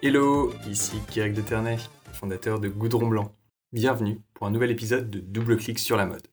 [0.00, 1.76] Hello, ici Kirick de Ternay,
[2.12, 3.32] fondateur de Goudron Blanc.
[3.72, 6.28] Bienvenue pour un nouvel épisode de Double Clic sur la mode.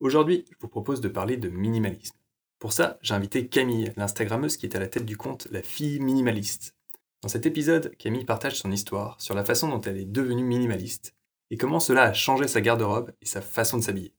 [0.00, 2.16] Aujourd'hui, je vous propose de parler de minimalisme.
[2.58, 6.00] Pour ça, j'ai invité Camille, l'Instagrammeuse qui est à la tête du compte La Fille
[6.00, 6.74] Minimaliste.
[7.22, 11.14] Dans cet épisode, Camille partage son histoire sur la façon dont elle est devenue minimaliste
[11.52, 14.14] et comment cela a changé sa garde-robe et sa façon de s'habiller.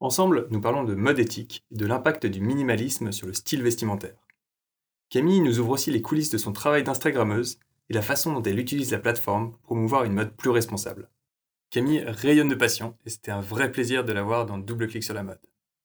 [0.00, 4.26] Ensemble, nous parlons de mode éthique et de l'impact du minimalisme sur le style vestimentaire.
[5.08, 8.58] Camille nous ouvre aussi les coulisses de son travail d'Instagrammeuse et la façon dont elle
[8.58, 11.08] utilise la plateforme pour promouvoir une mode plus responsable.
[11.70, 15.04] Camille rayonne de passion et c'était un vrai plaisir de la voir dans Double Clic
[15.04, 15.40] sur la mode.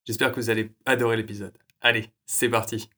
[0.05, 1.57] J'espère que vous allez adorer l'épisode.
[1.81, 2.89] Allez, c'est parti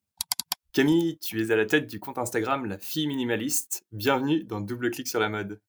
[0.73, 3.86] Camille, tu es à la tête du compte Instagram La Fille Minimaliste.
[3.91, 5.62] Bienvenue dans Double Clic sur la mode.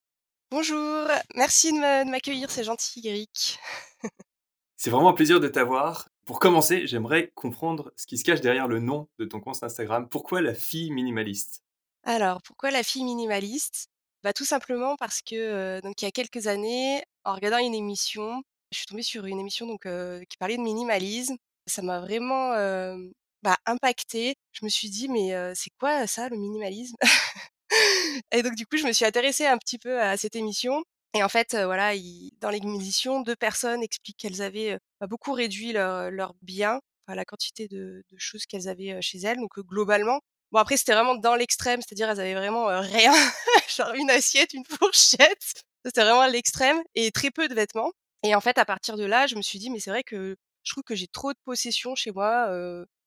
[0.51, 3.59] Bonjour, merci de m'accueillir, c'est gentil Eric.
[4.77, 6.09] c'est vraiment un plaisir de t'avoir.
[6.25, 10.09] Pour commencer, j'aimerais comprendre ce qui se cache derrière le nom de ton compte Instagram.
[10.09, 11.66] Pourquoi la fille minimaliste?
[12.07, 13.89] Alors, pourquoi la fille minimaliste?
[14.23, 18.43] Bah, Tout simplement parce que, donc, il y a quelques années, en regardant une émission,
[18.71, 19.83] je suis tombée sur une émission donc,
[20.29, 21.37] qui parlait de minimalisme.
[21.67, 22.51] Ça m'a vraiment
[23.43, 24.37] bah, impactée.
[24.53, 26.97] Je me suis dit, mais c'est quoi ça, le minimalisme?
[28.33, 30.85] Et donc du coup, je me suis intéressée un petit peu à cette émission.
[31.15, 31.93] Et en fait, voilà,
[32.41, 37.69] dans l'émission, deux personnes expliquent qu'elles avaient bah, beaucoup réduit leurs leur biens, la quantité
[37.69, 39.39] de, choses qu'elles avaient chez elles.
[39.39, 40.21] Donc globalement,
[40.53, 43.13] bon après c'était vraiment dans l'extrême, c'est-à-dire elles avaient vraiment rien,
[43.77, 45.63] genre une assiette, une fourchette.
[45.85, 47.93] C'était vraiment l'extrême et très peu de vêtements.
[48.25, 50.37] Et en fait, à partir de là, je me suis dit, mais c'est vrai que
[50.65, 52.51] je trouve que j'ai trop de possessions chez moi.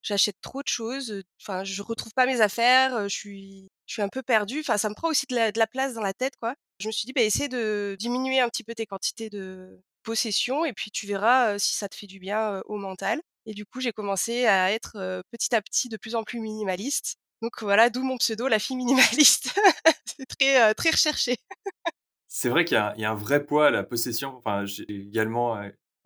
[0.01, 1.23] j'achète trop de choses.
[1.41, 3.09] Enfin, je retrouve pas mes affaires.
[3.09, 4.61] je suis je suis un peu perdue.
[4.61, 6.55] Enfin, ça me prend aussi de la, place dans la tête, quoi.
[6.79, 10.63] Je me suis dit, bah, essaie de diminuer un petit peu tes quantités de possession
[10.63, 13.19] et puis tu verras si ça te fait du bien au mental.
[13.45, 17.17] Et du coup, j'ai commencé à être petit à petit de plus en plus minimaliste.
[17.41, 19.53] Donc voilà, d'où mon pseudo, la fille minimaliste.
[20.05, 21.37] C'est très, très recherché.
[22.27, 24.37] C'est vrai qu'il y, a un vrai poids à la possession.
[24.37, 25.55] Enfin, j'ai également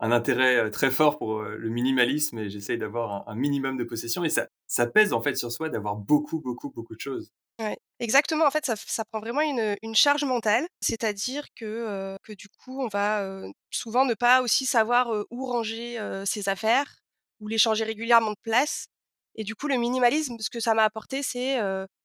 [0.00, 4.24] un intérêt très fort pour le minimalisme et j'essaye d'avoir un, minimum de possession.
[4.24, 7.30] Et ça, ça pèse en fait sur soi d'avoir beaucoup, beaucoup, beaucoup de choses.
[7.60, 8.46] Ouais, exactement.
[8.46, 12.82] En fait, ça, ça prend vraiment une, une charge mentale, c'est-à-dire que, que du coup,
[12.82, 17.00] on va souvent ne pas aussi savoir où ranger ses affaires
[17.40, 18.86] ou les changer régulièrement de place.
[19.36, 21.58] Et du coup, le minimalisme, ce que ça m'a apporté, c'est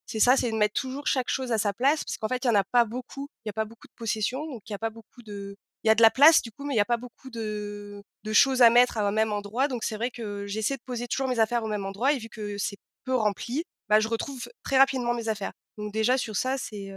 [0.06, 2.48] c'est ça, c'est de mettre toujours chaque chose à sa place, parce qu'en fait, il
[2.48, 4.74] y en a pas beaucoup, il y a pas beaucoup de possessions, donc il y
[4.74, 6.80] a pas beaucoup de, il y a de la place du coup, mais il y
[6.80, 9.68] a pas beaucoup de, de choses à mettre à un même endroit.
[9.68, 12.28] Donc c'est vrai que j'essaie de poser toujours mes affaires au même endroit, et vu
[12.28, 15.52] que c'est peu rempli, bah, je retrouve très rapidement mes affaires.
[15.78, 16.90] Donc déjà sur ça, c'est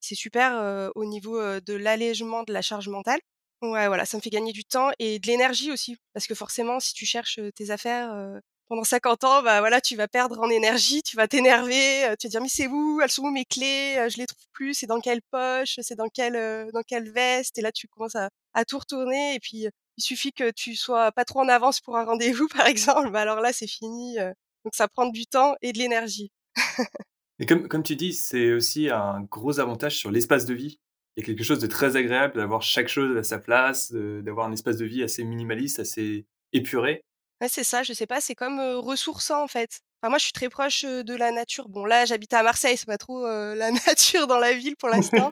[0.00, 3.20] c'est super au niveau de l'allègement de la charge mentale.
[3.62, 6.80] Ouais, voilà, ça me fait gagner du temps et de l'énergie aussi, parce que forcément,
[6.80, 8.40] si tu cherches tes affaires
[8.72, 12.30] pendant 50 ans, bah voilà, tu vas perdre en énergie, tu vas t'énerver, tu vas
[12.30, 14.98] dire mais c'est où, elles sont où mes clés, je les trouve plus, c'est dans
[14.98, 18.78] quelle poche, c'est dans quelle dans quelle veste, et là tu commences à, à tout
[18.78, 19.66] retourner et puis
[19.98, 23.20] il suffit que tu sois pas trop en avance pour un rendez-vous par exemple, bah
[23.20, 24.16] alors là c'est fini,
[24.64, 26.32] donc ça prend du temps et de l'énergie.
[27.40, 30.78] et comme, comme tu dis, c'est aussi un gros avantage sur l'espace de vie.
[31.18, 34.46] Il y a quelque chose de très agréable d'avoir chaque chose à sa place, d'avoir
[34.46, 36.24] un espace de vie assez minimaliste, assez
[36.54, 37.02] épuré.
[37.42, 39.80] Ouais, c'est ça, je sais pas, c'est comme ressourçant en fait.
[40.00, 41.68] Enfin, moi, je suis très proche de la nature.
[41.68, 45.28] Bon, là, j'habite à Marseille, c'est pas trop la nature dans la ville pour l'instant.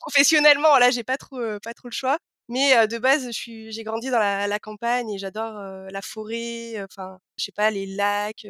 [0.00, 2.18] professionnellement, là, j'ai pas trop, pas trop le choix.
[2.48, 5.54] Mais de base, j'ai grandi dans la, campagne et j'adore
[5.90, 8.46] la forêt, enfin, je sais pas, les lacs,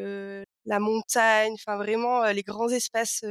[0.67, 3.25] la montagne, enfin vraiment les grands espaces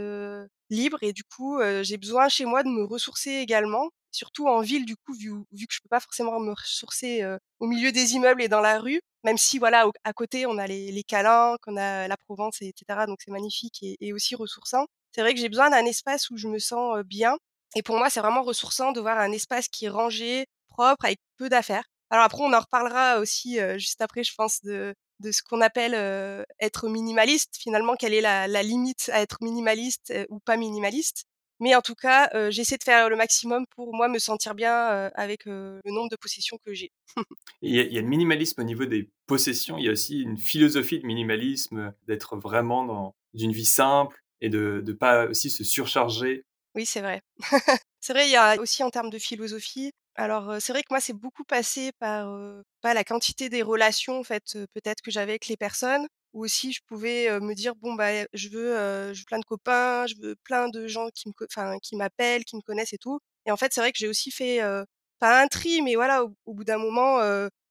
[0.73, 1.00] libres.
[1.03, 4.95] Et du coup, j'ai besoin chez moi de me ressourcer également, surtout en ville, du
[4.97, 7.23] coup, vu, vu que je peux pas forcément me ressourcer
[7.59, 9.01] au milieu des immeubles et dans la rue.
[9.23, 13.06] Même si, voilà, à côté, on a les, les câlins, qu'on a la Provence, etc.
[13.07, 14.85] Donc c'est magnifique et, et aussi ressourçant.
[15.13, 17.38] C'est vrai que j'ai besoin d'un espace où je me sens bien
[17.75, 21.19] et pour moi, c'est vraiment ressourçant de voir un espace qui est rangé, propre, avec
[21.38, 21.85] peu d'affaires.
[22.09, 25.94] Alors après, on en reparlera aussi juste après, je pense, de, de ce qu'on appelle
[26.59, 27.56] être minimaliste.
[27.57, 31.26] Finalement, quelle est la, la limite à être minimaliste ou pas minimaliste?
[31.59, 35.46] Mais en tout cas, j'essaie de faire le maximum pour moi me sentir bien avec
[35.46, 36.91] le nombre de possessions que j'ai.
[37.61, 39.78] il, y y a le minimalisme au niveau des possessions.
[39.78, 44.49] Il y a aussi une philosophie de minimalisme, d'être vraiment dans une vie simple et
[44.49, 46.46] de ne pas aussi se surcharger
[46.76, 47.22] oui, c'est vrai.
[47.99, 49.91] c'est vrai, il y a aussi en termes de philosophie.
[50.15, 52.27] Alors, c'est vrai que moi, c'est beaucoup passé par
[52.81, 54.43] pas la quantité des relations, en fait,
[54.73, 58.49] peut-être que j'avais avec les personnes, ou aussi je pouvais me dire bon bah je
[58.49, 61.95] veux, je veux plein de copains, je veux plein de gens qui me, enfin qui
[61.95, 63.19] m'appellent, qui me connaissent et tout.
[63.45, 64.59] Et en fait, c'est vrai que j'ai aussi fait
[65.19, 67.19] pas un tri, mais voilà, au, bout d'un moment,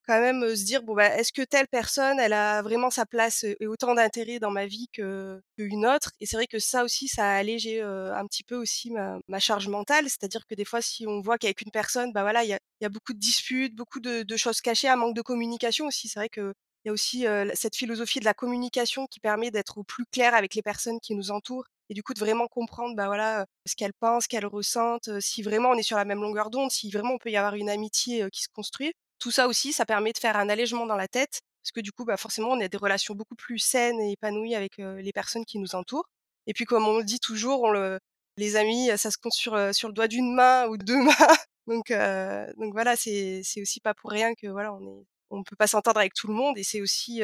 [0.06, 3.44] quand même, se dire: «Bon, bah, est-ce que telle personne, elle a vraiment sa place
[3.44, 7.08] et autant d'intérêt dans ma vie que qu'une autre?» et c'est vrai que ça aussi,
[7.08, 10.04] ça a allégé, un petit peu aussi ma charge mentale.
[10.08, 12.58] C'est-à-dire que des fois, si on voit qu'avec une personne, bah, voilà, il y a
[12.80, 16.08] il beaucoup de disputes, beaucoup de choses cachées, un manque de communication aussi.
[16.08, 16.52] C'est vrai qu'il
[16.84, 20.54] y a aussi, cette philosophie de la communication qui permet d'être au plus clair avec
[20.54, 23.92] les personnes qui nous entourent et du coup de vraiment comprendre, bah, voilà, ce qu'elles
[24.00, 27.14] pensent, ce qu'elles ressentent, si vraiment on est sur la même longueur d'onde, si vraiment
[27.14, 28.92] on peut y avoir une amitié, qui se construit.
[29.22, 31.92] Tout ça aussi, ça permet de faire un allègement dans la tête parce que du
[31.92, 35.44] coup, bah, forcément, on a des relations beaucoup plus saines et épanouies avec, les personnes
[35.44, 36.08] qui nous entourent.
[36.48, 38.00] Et puis comme on le dit toujours, on le
[38.36, 41.36] les amis, ça se compte sur, sur le doigt d'une main ou 2 mains.
[41.68, 45.56] Donc heu, donc voilà, c'est aussi pas pour rien que voilà, on est on peut
[45.56, 47.22] pas s'entendre avec tout le monde et c'est aussi,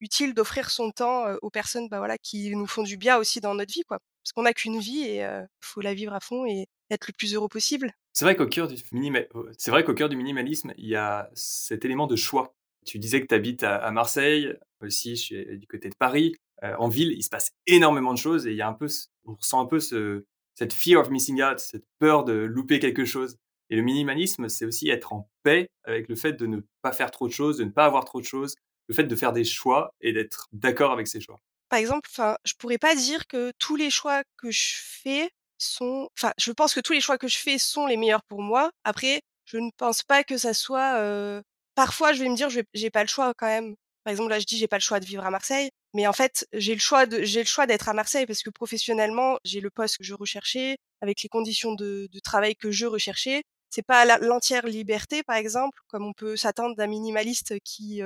[0.00, 3.54] utile d'offrir son temps, aux personnes, bah, voilà, qui nous font du bien aussi dans
[3.54, 3.98] notre vie, quoi.
[4.22, 5.26] Parce qu'on a qu'une vie et
[5.60, 7.92] faut la vivre à fond et être le plus heureux possible.
[8.12, 12.54] C'est vrai qu'au cœur du minimalisme, il y a cet élément de choix.
[12.86, 16.36] Tu disais que tu habites à Marseille, aussi du côté de Paris.
[16.62, 18.88] en ville, il se passe énormément de choses et il y a un peu
[19.24, 20.24] on ressent un peu ce
[20.54, 23.38] cette fear of missing out, cette peur de louper quelque chose.
[23.72, 27.10] Et le minimalisme, c'est aussi être en paix avec le fait de ne pas faire
[27.10, 28.54] trop de choses, de ne pas avoir trop de choses,
[28.86, 31.38] le fait de faire des choix et d'être d'accord avec ses choix.
[31.70, 36.10] Par exemple, enfin, je pourrais pas dire que tous les choix que je fais sont
[36.18, 38.70] enfin, je pense que tous les choix que je fais sont les meilleurs pour moi.
[38.84, 41.42] Après, je ne pense pas que ça soit,
[41.74, 43.74] parfois, je vais me dire: «Je vais j'ai pas le choix quand même».
[44.04, 46.12] Par exemple, là, je dis: «J'ai pas le choix de vivre à Marseille», mais en
[46.12, 49.60] fait, j'ai le choix de j'ai le choix d'être à Marseille parce que professionnellement, j'ai
[49.60, 53.42] le poste que je recherchais, avec les conditions de travail que je recherchais.
[53.74, 58.02] C'est pas l'entière liberté, par exemple, comme on peut s'attendre d'un minimaliste qui,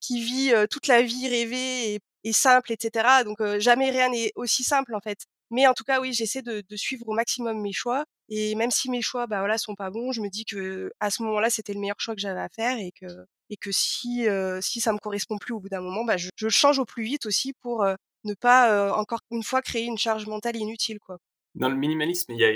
[0.00, 3.22] qui vit, toute la vie rêvée et simple et cetera.
[3.22, 5.18] Donc jamais rien n'est aussi simple, en fait.
[5.50, 8.88] Mais en tout cas, oui, j'essaie de suivre au maximum mes choix et même si
[8.88, 11.80] mes choix, bah, voilà, sont pas bons, je me dis qu'à ce moment-là, c'était le
[11.80, 13.06] meilleur choix que j'avais à faire et que
[13.50, 14.26] et que si,
[14.62, 17.02] si ça me correspond plus au bout d'un moment, bah, je je change au plus
[17.04, 17.84] vite aussi pour,
[18.24, 21.18] ne pas, encore une fois créer une charge mentale inutile, quoi.
[21.54, 22.52] Dans le minimalisme, il y a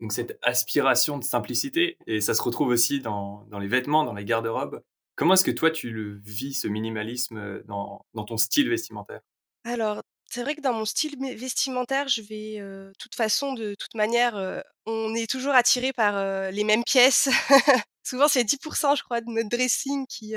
[0.00, 4.14] donc cette aspiration de simplicité et ça se retrouve aussi dans dans les vêtements, dans
[4.14, 4.82] les garde-robes.
[5.16, 9.20] Comment est-ce que toi tu le vis ce minimalisme, dans dans ton style vestimentaire?
[9.64, 13.94] Alors, c'est vrai que dans mon style vestimentaire, je vais, heu, toute façon, de toute
[13.94, 17.28] manière, heu, on est toujours attiré par, les mêmes pièces.
[18.04, 20.34] Souvent, c'est 10% je crois de notre dressing qui,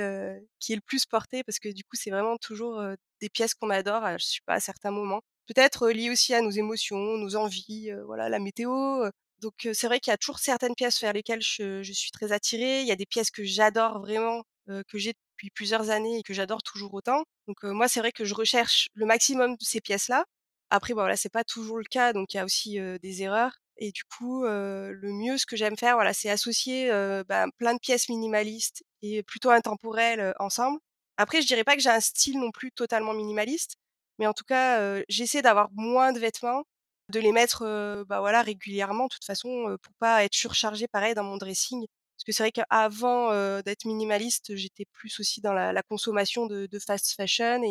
[0.59, 2.81] qui est le plus porté parce que du coup, c'est vraiment toujours,
[3.21, 5.21] des pièces qu'on adore, à je sais pas, à certains moments.
[5.47, 9.09] Peut-être, lié aussi à nos émotions, nos envies, voilà, la météo,
[9.41, 12.31] donc c'est vrai qu'il y a toujours certaines pièces vers lesquelles je je suis très
[12.31, 12.81] attirée.
[12.81, 16.33] Il y a des pièces que j'adore vraiment, que j'ai depuis plusieurs années et que
[16.33, 17.23] j'adore toujours autant.
[17.47, 20.25] Donc moi, c'est vrai que je recherche le maximum de ces pièces-là.
[20.69, 23.53] Après, bah, voilà, c'est pas toujours le cas, donc il y a aussi, des erreurs
[23.77, 27.45] et du coup, heu, le mieux, ce que j'aime faire, voilà, c'est associer, heu, bah,
[27.57, 30.79] plein de pièces minimalistes et plutôt intemporelles, ensemble.
[31.17, 33.75] Après, je dirais pas que j'ai un style non plus totalement minimaliste,
[34.19, 36.63] mais en tout cas, j'essaie d'avoir moins de vêtements,
[37.09, 41.23] de les mettre, bah, voilà, régulièrement, de toute façon, pour pas être surchargée, pareil, dans
[41.23, 41.85] mon dressing.
[42.17, 43.31] Parce que c'est vrai qu'avant,
[43.63, 47.67] d'être minimaliste, j'étais plus aussi dans la consommation de de fast fashion et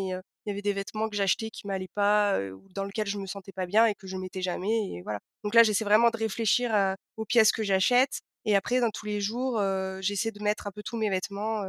[0.46, 3.26] il y avait des vêtements que j'achetais qui m'allaient pas, ou dans lesquels je me
[3.26, 5.20] sentais pas bien et que je mettais jamais et voilà.
[5.44, 9.20] Donc là, j'essaie vraiment de réfléchir aux pièces que j'achète et après dans tous les
[9.20, 9.60] jours,
[10.00, 11.62] j'essaie de mettre un peu tous mes vêtements,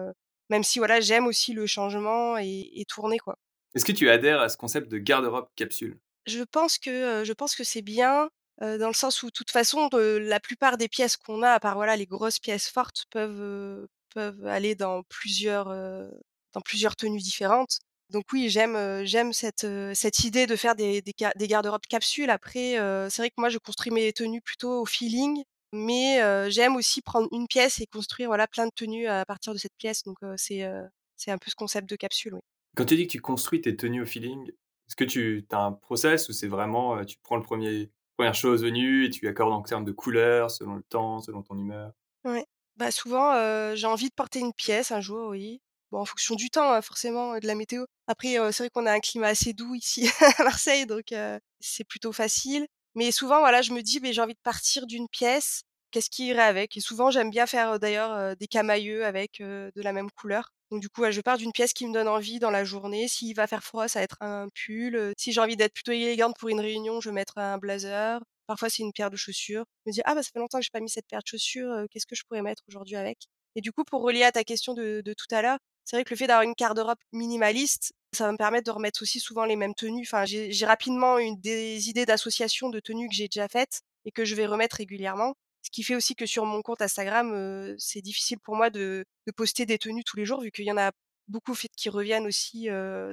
[0.50, 3.36] même si voilà, j'aime aussi le changement et et tourner, quoi.
[3.74, 6.00] Est-ce que tu adhères à ce concept de garde-robe capsule?
[6.26, 8.30] Je pense que, heu, je pense que c'est bien,
[8.62, 11.52] heu, dans le sens où, de toute façon, de la plupart des pièces qu'on a,
[11.52, 16.12] à part, voilà, les grosses pièces fortes, peuvent, heu, peuvent aller dans plusieurs, heu,
[16.54, 17.80] dans plusieurs tenues différentes.
[18.10, 21.82] Donc oui, j'aime, heu, j'aime cette, heu, cette idée de faire des des des garde-robes
[21.90, 22.30] capsules.
[22.30, 26.50] Après, heu, c'est vrai que moi, je construis mes tenues plutôt au feeling, mais heu,
[26.50, 29.76] j'aime aussi prendre une pièce et construire, voilà, plein de tenues à partir de cette
[29.78, 30.04] pièce.
[30.04, 30.84] Donc heu, c'est, heu,
[31.16, 32.42] c'est un peu ce concept de capsule, oui.
[32.76, 34.52] Quand tu dis que tu construis tes tenues au feeling,
[34.92, 38.36] est-ce que tu as un process ou c'est vraiment, heu, tu prends le premier première
[38.36, 41.94] chose venue et tu accordes en termes de couleurs, selon le temps, selon ton humeur?
[42.24, 42.46] Ouais.
[42.78, 45.62] Bah, souvent, heu, j'ai envie de porter une pièce un jour, oui.
[45.92, 47.86] Bon, en fonction du temps, hein, forcément, de la météo.
[48.08, 50.08] Après, heu, c'est vrai qu'on a un climat assez doux ici
[50.40, 51.14] à Marseille, donc
[51.60, 52.68] c'est plutôt facile.
[52.96, 56.28] Mais souvent, voilà, je me dis: «Beh, j'ai envie de partir d'une pièce, qu'est-ce qui
[56.28, 60.52] irait avec?» et souvent, j'aime bien faire, d'ailleurs, des camaïeux avec, de la même couleur.
[60.72, 63.08] Donc du coup, je pars d'une pièce qui me donne envie dans la journée.
[63.08, 65.92] S'il va faire froid, ça va être un pull, heu, si j'ai envie d'être plutôt
[65.92, 68.22] élégante pour une réunion, je vais mettre un blazer.
[68.48, 69.66] Parfois, c'est une paire de chaussures.
[69.86, 71.28] Je me dis: «Ah bah, ça fait longtemps que j'ai pas mis cette paire de
[71.28, 73.20] chaussures, heu, qu'est-ce que je pourrais mettre aujourd'hui avec?»
[73.56, 76.10] et du coup, pour relier à ta question de tout à l'heure, c'est vrai que
[76.12, 79.58] le fait d'avoir une garde-robe minimaliste, ça va me permettre de remettre aussi souvent les
[79.58, 80.04] mêmes tenues.
[80.08, 84.24] Enfin, j'ai rapidement une des idées d'association de tenues que j'ai déjà faites et que
[84.26, 85.34] je vais remettre régulièrement
[85.72, 89.06] Ce qui fait aussi que sur mon compte Instagram, c'est difficile pour moi de
[89.38, 90.92] poster des tenues tous les jours vu qu'il y en a
[91.30, 92.68] beaucoup qui reviennent aussi,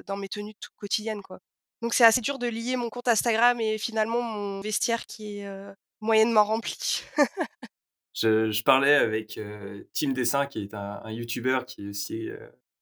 [0.06, 1.38] dans mes tenues quotidiennes, quoi.
[1.82, 5.48] Donc c'est assez dur de lier mon compte Instagram et finalement mon vestiaire qui est,
[6.00, 7.02] moyennement rempli.
[8.14, 9.38] Je parlais avec,
[9.92, 12.28] Tim Dessin qui est un un youtubeur qui est aussi,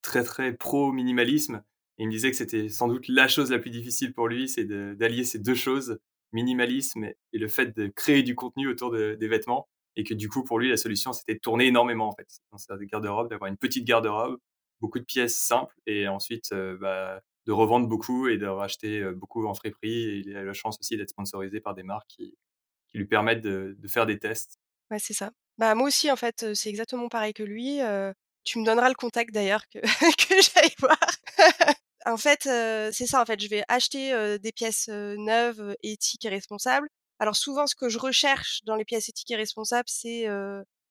[0.01, 1.63] très, très pro minimalisme
[1.99, 4.65] il me disait que c'était sans doute la chose la plus difficile pour lui, c'est
[4.65, 5.99] d'allier ces 2 choses,
[6.33, 10.29] minimalisme et le fait de créer du contenu autour de des vêtements et que du
[10.29, 13.49] coup pour lui la solution c'était de tourner énormément en fait dans sa garde-robe, d'avoir
[13.51, 14.39] une petite garde-robe,
[14.81, 19.13] beaucoup de pièces simples et ensuite, heu, bah, de revendre beaucoup et de racheter, heu,
[19.15, 22.35] beaucoup en friperie et il a la chance aussi d'être sponsorisé par des marques qui
[22.95, 24.59] lui permettent de faire des tests.
[24.91, 25.31] Ouais, c'est ça.
[25.59, 27.81] Bah, moi aussi en fait, heu, c'est exactement pareil que lui,
[28.45, 29.79] tu me donneras le contact d'ailleurs que
[30.29, 30.99] que j'aille voir.
[32.07, 35.75] En fait, heu, c'est ça en fait, je vais acheter, heu, des pièces, heu, neuves,
[35.83, 36.89] éthiques et responsables.
[37.19, 40.27] Alors souvent ce que je recherche dans les pièces éthiques et responsables, c'est,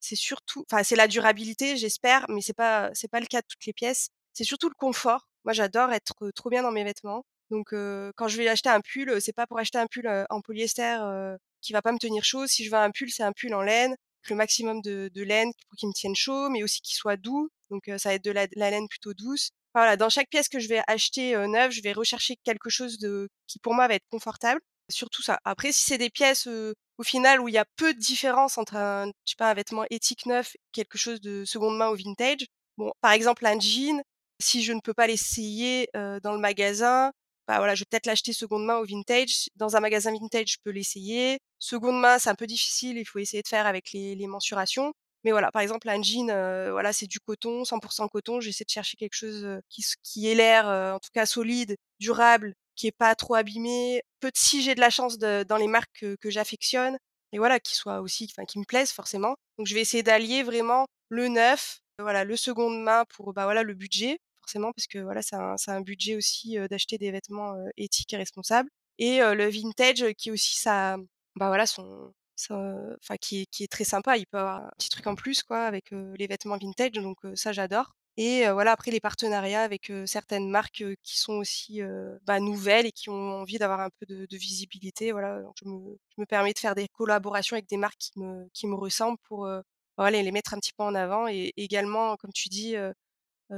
[0.00, 3.46] c'est surtout enfin c'est la durabilité j'espère, mais c'est pas c'est pas le cas de
[3.48, 4.08] toutes les pièces.
[4.32, 5.28] C'est surtout le confort.
[5.44, 7.24] Moi j'adore être, trop bien dans mes vêtements.
[7.50, 7.68] Donc
[8.16, 10.98] quand je vais acheter un pull, c'est pas pour acheter un pull, en polyester,
[11.62, 12.46] qui va pas me tenir chaud.
[12.46, 13.94] Si je veux un pull, c'est un pull en laine,
[14.28, 17.48] le maximum de de laine pour qu'il me tienne chaud, mais aussi qu'il soit doux.
[17.70, 19.50] Donc ça va être de la laine plutôt douce.
[19.76, 22.98] Voilà, dans chaque pièce que je vais acheter, heu, neuve, je vais rechercher quelque chose
[22.98, 25.38] de qui pour moi va être confortable, surtout ça.
[25.44, 28.56] Après si c'est des pièces, heu, au final où il y a peu de différence
[28.58, 31.96] entre un je sais pas, un vêtement éthique neuf, quelque chose de seconde main ou
[31.96, 32.46] vintage,
[32.78, 34.02] bon, par exemple un jean,
[34.40, 37.12] si je ne peux pas l'essayer, heu, dans le magasin,
[37.48, 39.48] bah, voilà, je vais peut-être l'acheter seconde main ou vintage.
[39.56, 41.38] Dans un magasin vintage, je peux l'essayer.
[41.60, 44.92] Seconde main, c'est un peu difficile, il faut essayer de faire avec les les mensurations.
[45.26, 48.40] Mais voilà, par exemple, un jean, heu, voilà, c'est du coton, 100% coton.
[48.40, 51.76] J'essaie de chercher quelque chose, heu, qui qui ait l'air, heu, en tout cas solide,
[52.00, 54.02] durable, qui est pas trop abîmé.
[54.20, 56.96] Peut si j'ai de la chance de dans les marques que j'affectionne
[57.32, 59.34] et voilà, qui soit aussi enfin, qui me plaisent forcément.
[59.58, 63.44] Donc je vais essayer d'allier vraiment le neuf, euh, voilà, le seconde main pour, bah,
[63.44, 65.36] voilà, le budget, forcément parce que, voilà, c'est
[65.70, 68.68] un budget aussi, d'acheter des vêtements, éthiques et responsables
[68.98, 70.96] et le vintage, qui est aussi sa
[71.36, 72.25] bah, voilà, son ça,
[73.00, 74.16] enfin qui qui est très sympa.
[74.18, 77.18] Il peut avoir un petit truc en plus quoi avec, heu, les vêtements vintage donc
[77.24, 81.34] heu, ça j'adore et heu, voilà après les partenariats avec, heu, certaines marques, qui sont
[81.34, 81.80] aussi,
[82.26, 85.98] bah, nouvelles et qui ont envie d'avoir un peu de de visibilité, voilà, je me
[86.16, 89.18] je me permets de faire des collaborations avec des marques qui me qui me ressemblent
[89.28, 89.48] pour,
[89.98, 92.74] voilà les mettre un petit peu en avant et également comme tu dis,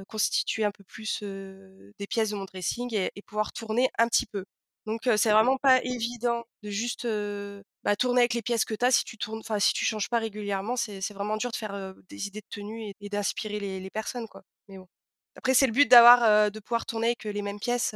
[0.08, 4.44] constituer un peu plus, des pièces de mon dressing et pouvoir tourner un petit peu.
[4.88, 7.06] Donc c'est vraiment pas évident de juste,
[7.84, 10.08] bah, tourner avec les pièces que tu as si tu tournes enfin si tu changes
[10.08, 13.80] pas régulièrement, c'est vraiment dur de faire, des idées de tenue et et d'inspirer les
[13.80, 14.42] les personnes, quoi.
[14.68, 14.86] Mais bon.
[15.36, 17.94] Après c'est le but d'avoir, de pouvoir tourner avec, les mêmes pièces,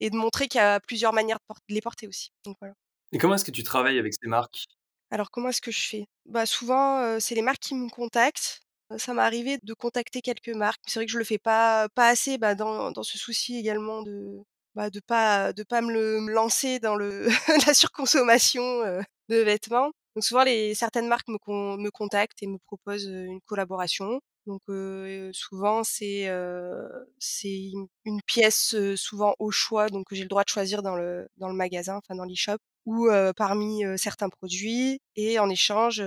[0.00, 2.30] et de montrer qu'il y a plusieurs manières de les porter aussi.
[2.44, 2.74] Donc voilà.
[3.12, 4.64] Et comment est-ce que tu travailles avec ces marques?
[5.12, 6.06] Alors comment est-ce que je fais?
[6.26, 8.60] Bah, souvent, c'est les marques qui me contactent.
[8.98, 10.80] Ça m'est arrivé de contacter quelques marques.
[10.88, 14.02] C'est vrai que je le fais pas pas assez, bah, dans dans ce souci également
[14.02, 14.42] de,
[14.74, 17.26] bah, de pas de pas me le me lancer dans le
[17.68, 19.90] la surconsommation, heu, de vêtements.
[20.16, 21.38] Donc souvent les certaines marques me
[21.76, 24.20] me contactent et me proposent, une collaboration.
[24.46, 26.88] Donc heu, souvent c'est, heu,
[27.18, 27.70] c'est
[28.04, 31.54] une pièce, souvent au choix, donc j'ai le droit de choisir dans le dans le
[31.54, 36.02] magasin, enfin dans l'e-shop ou parmi, certains produits et en échange,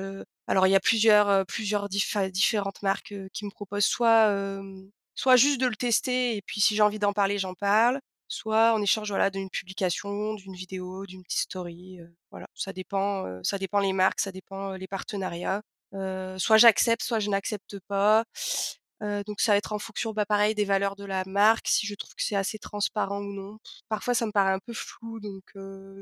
[0.48, 4.60] alors il y a plusieurs, plusieurs différentes marques, qui me proposent soit,
[5.15, 8.74] soit juste de le tester et puis si j'ai envie d'en parler, j'en parle, soit
[8.74, 12.48] en échange, voilà, d'une publication, d'une vidéo, d'une petite story, heu, voilà.
[12.55, 15.62] Ça dépend, heu, ça dépend les marques, ça dépend, les partenariats.
[16.38, 18.25] Soit j'accepte, soit je n'accepte pas.
[19.01, 21.96] Donc ça va être en fonction, bah, pareil des valeurs de la marque, si je
[21.96, 23.58] trouve que c'est assez transparent ou non.
[23.89, 25.44] Parfois ça me paraît un peu flou donc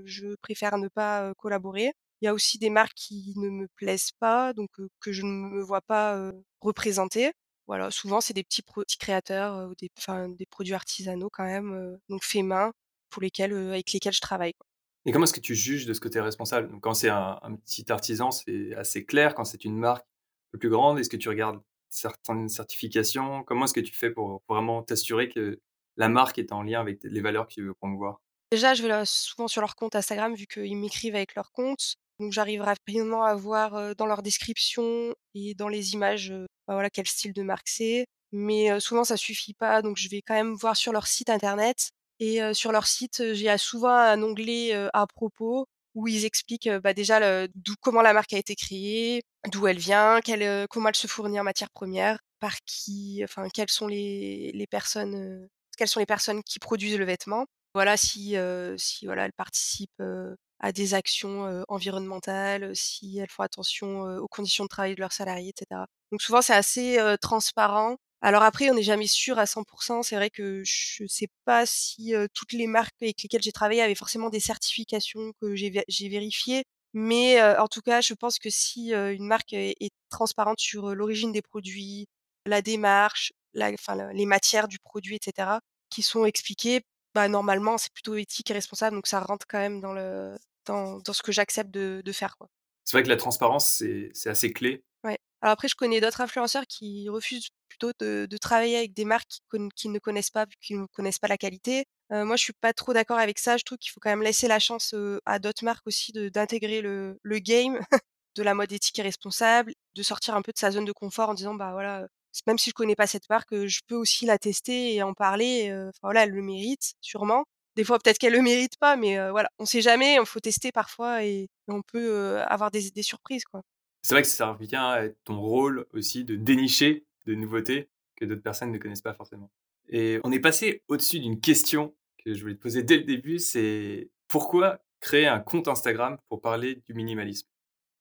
[0.06, 1.92] je préfère ne pas, collaborer.
[2.22, 4.70] Il y a aussi des marques qui ne me plaisent pas donc
[5.02, 7.34] que je ne me vois pas, représenter.
[7.68, 9.90] Voilà, souvent c'est des petits petits créateurs, ou des
[10.38, 12.74] des produits artisanaux quand même, donc faits main
[13.10, 14.66] pour lesquels, avec lesquels je travaille, quoi.
[15.06, 16.70] Et comment est-ce que tu juges de ce que tu es responsable?
[16.72, 19.36] Donc quand c'est un un petit artisan, c'est assez clair.
[19.36, 23.44] Quand c'est une marque un peu plus grande, est-ce que tu regardes certaines certifications?
[23.44, 25.60] Comment est-ce que tu fais pour pour vraiment t'assurer que
[25.98, 28.22] la marque est en lien avec les valeurs que tu veux promouvoir?
[28.52, 31.96] Déjà, je vais là souvent sur leur compte Instagram vu qu'ils m'écrivent avec leur compte,
[32.20, 36.32] donc j'arrive rapidement à voir, dans leur description et dans les images,
[36.68, 38.06] bah, voilà quel style de marque c'est.
[38.32, 41.90] Mais souvent ça suffit pas, donc je vais quand même voir sur leur site internet
[42.20, 45.66] et sur leur site, j'ai, souvent un onglet, à propos
[45.96, 47.48] où ils expliquent, bah, déjà
[47.82, 51.44] comment la marque a été créée, d'où elle vient, quelle, comment elle se fournit en
[51.44, 56.60] matières premières, par qui, enfin quelles sont les les personnes, quelles sont les personnes qui
[56.60, 57.46] produisent le vêtement.
[57.76, 63.44] Voilà, si, heu, si voilà, elle participe, heu, à des actions, environnementales, si elles font
[63.44, 65.88] attention, aux conditions de travail de leurs salariés et cetera.
[66.12, 67.98] Donc souvent c'est assez, transparent.
[68.22, 72.14] Alors après on n'est jamais sûr à 100 C'est vrai que je sais pas si,
[72.34, 76.10] toutes les marques avec lesquelles j'ai travaillé avaient forcément des certifications que j'ai vé j'ai
[76.10, 76.64] vérifiées.
[76.96, 80.96] Mais, heu, en tout cas, je pense que si, heu, une marque est transparente sur,
[80.96, 82.08] l'origine des produits,
[82.48, 86.82] la démarche, la enfin le les matières du produit et cetera, qui sont expliquées,
[87.16, 91.00] bah, normalement c'est plutôt éthique et responsable, donc ça rentre quand même dans le dans
[91.00, 92.50] dans ce que j'accepte de de faire, quoi.
[92.86, 94.84] C'est vrai que la transparence, c'est c'est assez clé.
[95.04, 95.18] Ouais.
[95.42, 99.28] Alors après je connais d'autres influenceurs qui refusent plutôt de de travailler avec des marques
[99.30, 99.42] qui
[99.76, 101.86] qu'ils ne connaissent pas, qu'ils ne connaissent pas la qualité.
[102.12, 104.22] Heu, moi je suis pas trop d'accord avec ça, je trouve qu'il faut quand même
[104.24, 107.80] laisser la chance, à d'autres marques aussi de d'intégrer le le game
[108.36, 111.30] de la mode éthique et responsable, de sortir un peu de sa zone de confort
[111.30, 112.08] en disant: «Bah, voilà,
[112.48, 115.72] même si je connais pas cette marque, je peux aussi la tester et en parler,
[115.90, 117.46] enfin voilà, elle le mérite sûrement».
[117.76, 120.40] Des fois peut-être qu'elle le mérite pas, mais heu, voilà, on sait jamais, il faut
[120.40, 123.62] tester parfois et on peut, avoir des des surprises, quoi.
[124.04, 128.42] C'est vrai que ça revient à ton rôle aussi de dénicher de nouveautés que d'autres
[128.42, 129.50] personnes ne connaissent pas forcément.
[129.90, 133.40] Et on est passé au-dessus d'une question que je voulais te poser dès le début,
[133.40, 137.48] c'est pourquoi créer un compte Instagram pour parler du minimalisme?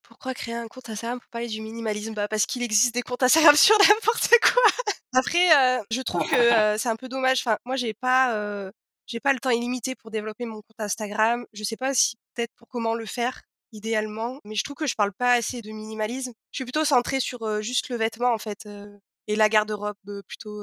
[0.02, 2.14] Pourquoi créer un compte Instagram pour parler du minimalisme?
[2.14, 4.62] Bah, parce qu'il existe des comptes Instagram sur n'importe quoi.
[5.14, 6.35] Après, je trouve que,
[6.79, 7.43] c'est un peu dommage.
[7.45, 8.71] Enfin, moi, j'ai pas,
[9.12, 11.45] j'ai pas le temps illimité pour développer mon compte Instagram.
[11.52, 13.42] Je sais pas si peut-être pour comment le faire
[13.73, 16.33] idéalement, mais je trouve que je parle pas assez de minimalisme.
[16.50, 19.97] Je suis plutôt centrée sur, heu, juste le vêtement en fait, heu et la garde-robe,
[20.09, 20.62] heu, plutôt,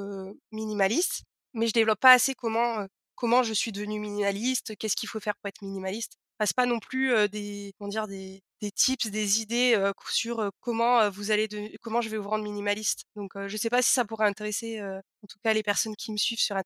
[0.51, 1.24] minimaliste.
[1.53, 5.36] Mais je développe pas assez comment, comment je suis devenue minimaliste, qu'est-ce qu'il faut faire
[5.38, 6.13] pour être minimaliste.
[6.39, 8.08] Enfin, c'est pas non plus, des comment dire?
[8.08, 9.77] Des des tips, des idées,
[10.10, 13.06] sur, comment, vous allez de comment je vais vous rendre minimaliste.
[13.15, 16.18] Donc, je sais pas si ça pourrait intéresser, en tout cas les personnes qui me
[16.18, 16.58] suivent sur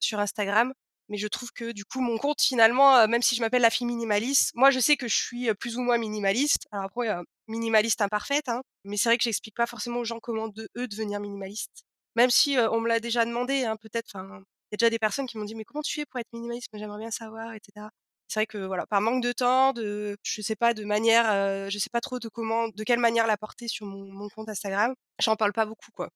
[0.00, 0.72] sur Instagram.
[1.08, 3.70] Mais je trouve que du coup mon compte finalement, heu, même si je m'appelle la
[3.70, 6.66] fille minimaliste, moi je sais que je suis, heu, plus ou moins minimaliste.
[6.72, 10.20] Alors après, heu, minimaliste imparfaite, hein, mais c'est vrai que j'explique pas forcément aux gens
[10.20, 11.84] comment de eux devenir minimalistes.
[12.16, 14.98] Même si, on me l'a déjà demandé, hein, peut-être, enfin, il y a déjà des
[14.98, 16.68] personnes qui m'ont dit: «Mais comment tu fais pour être minimaliste?
[16.74, 17.90] J'aimerais bien savoir et cetera».
[18.28, 21.70] C'est vrai que voilà, par manque de temps, de je sais pas, de manière, heu,
[21.70, 24.94] je sais pas trop de comment de quelle manière l'apporter sur mon mon compte Instagram,
[25.20, 26.10] j'en parle pas beaucoup, quoi.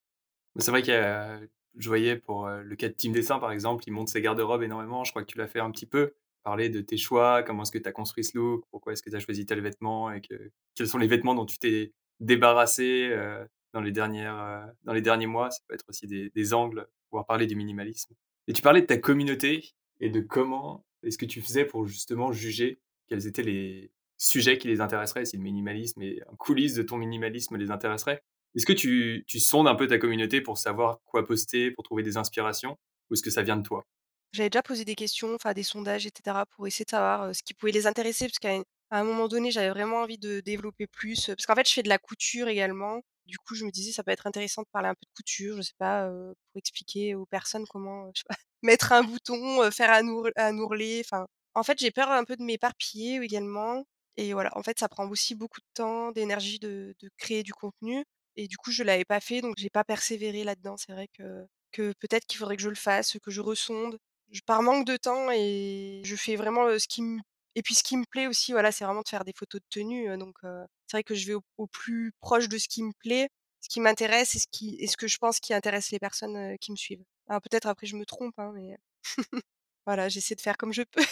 [0.59, 1.40] C'est vrai qu'il y a
[1.79, 4.63] je voyais pour, heu, le cas de Team Dessin, par exemple, il montre ses garde-robes
[4.63, 5.05] énormément.
[5.05, 6.15] Je crois que tu l'as fait un petit peu.
[6.45, 9.11] Parler de tes choix, comment est-ce que tu as construit ce look, pourquoi est-ce que
[9.11, 10.35] tu as choisi tel vêtement et que
[10.75, 15.03] quels sont les vêtements dont tu t'es débarrassé, heu, dans les dernières, heu, dans les
[15.03, 15.51] derniers mois.
[15.51, 18.15] Ça peut être aussi des des angles pouvoir parler du minimalisme.
[18.49, 22.33] Et tu parlais de ta communauté et de comment est-ce que tu faisais pour justement
[22.33, 26.83] juger quels étaient les sujets qui les intéresseraient, si le minimalisme et en coulisses de
[26.83, 28.23] ton minimalisme les intéresseraient.
[28.55, 32.03] Est-ce que tu tu sondes un peu ta communauté pour savoir quoi poster, pour trouver
[32.03, 32.79] des inspirations?
[33.11, 33.85] Ou est-ce que ça vient de toi?
[34.33, 37.35] J'avais déjà posé des questions, enfin des sondages et cetera pour essayer de savoir, heu,
[37.35, 40.87] ce qui pouvait les intéresser parce qu'à un moment donné, j'avais vraiment envie de développer
[40.87, 43.03] plus, parce qu'en fait, je fais de la couture également.
[43.27, 45.57] Du coup, je me disais: «Ça peut être intéressant de parler un peu de couture»,
[45.59, 50.07] je sais pas, heu, pour expliquer aux personnes comment, pas, mettre un bouton, faire un
[50.09, 53.85] ourl un ourlet, enfin en fait, j'ai peur un peu de m'éparpiller également
[54.17, 57.53] et voilà, en fait, ça prend aussi beaucoup de temps, d'énergie de de créer du
[57.53, 58.05] contenu
[58.37, 60.77] et du coup, je l'avais pas fait donc j'ai pas persévéré là-dedans.
[60.77, 63.99] C'est vrai que que peut-être qu'il faudrait que je le fasse, que je ressonde.
[64.31, 67.21] Je par manque de temps et je fais vraiment, ce qui me
[67.55, 69.66] et puis ce qui me plaît aussi, voilà, c'est vraiment de faire des photos de
[69.68, 73.29] tenue, donc c'est vrai que je vais au plus proche de ce qui me plaît,
[73.61, 76.57] ce qui m'intéresse et ce qui et ce que je pense qui intéresse les personnes,
[76.61, 77.05] qui me suivent.
[77.29, 78.77] Alors peut-être après je me trompe, hein, mais
[79.87, 81.05] voilà, j'essaie de faire comme je peux.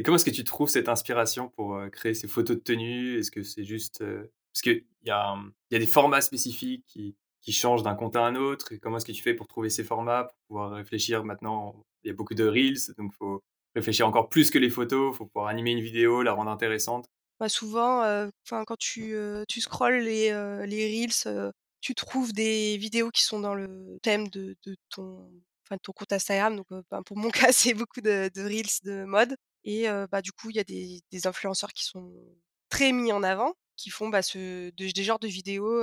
[0.00, 3.18] Et comment est-ce que tu trouves cette inspiration pour, créer ces photos de tenue?
[3.18, 4.02] Est-ce que c'est juste,
[4.54, 5.36] parce qu'il y a,
[5.72, 9.12] y a des formats spécifiques qui changent d'un compte à un autre comment est-ce que
[9.12, 10.24] tu fais pour trouver ces formats?
[10.24, 13.42] Pour pouvoir réfléchir maintenant, il y a beaucoup de reels, donc il faut
[13.74, 17.06] réfléchir encore plus que les photos, il faut pouvoir animer une vidéo, la rendre intéressante.
[17.40, 19.16] Bah, souvent, quand tu,
[19.48, 24.56] tu scrolles les, reels, tu trouves des vidéos qui sont dans le thème de
[24.90, 25.28] ton
[25.96, 30.22] compte Instagram donc ben, pour mon cas, c'est beaucoup de reels de mode et bah,
[30.22, 32.12] du coup, il y a des influenceurs qui sont
[32.68, 35.82] très mis en avant, qui font, bah, des genres de vidéos,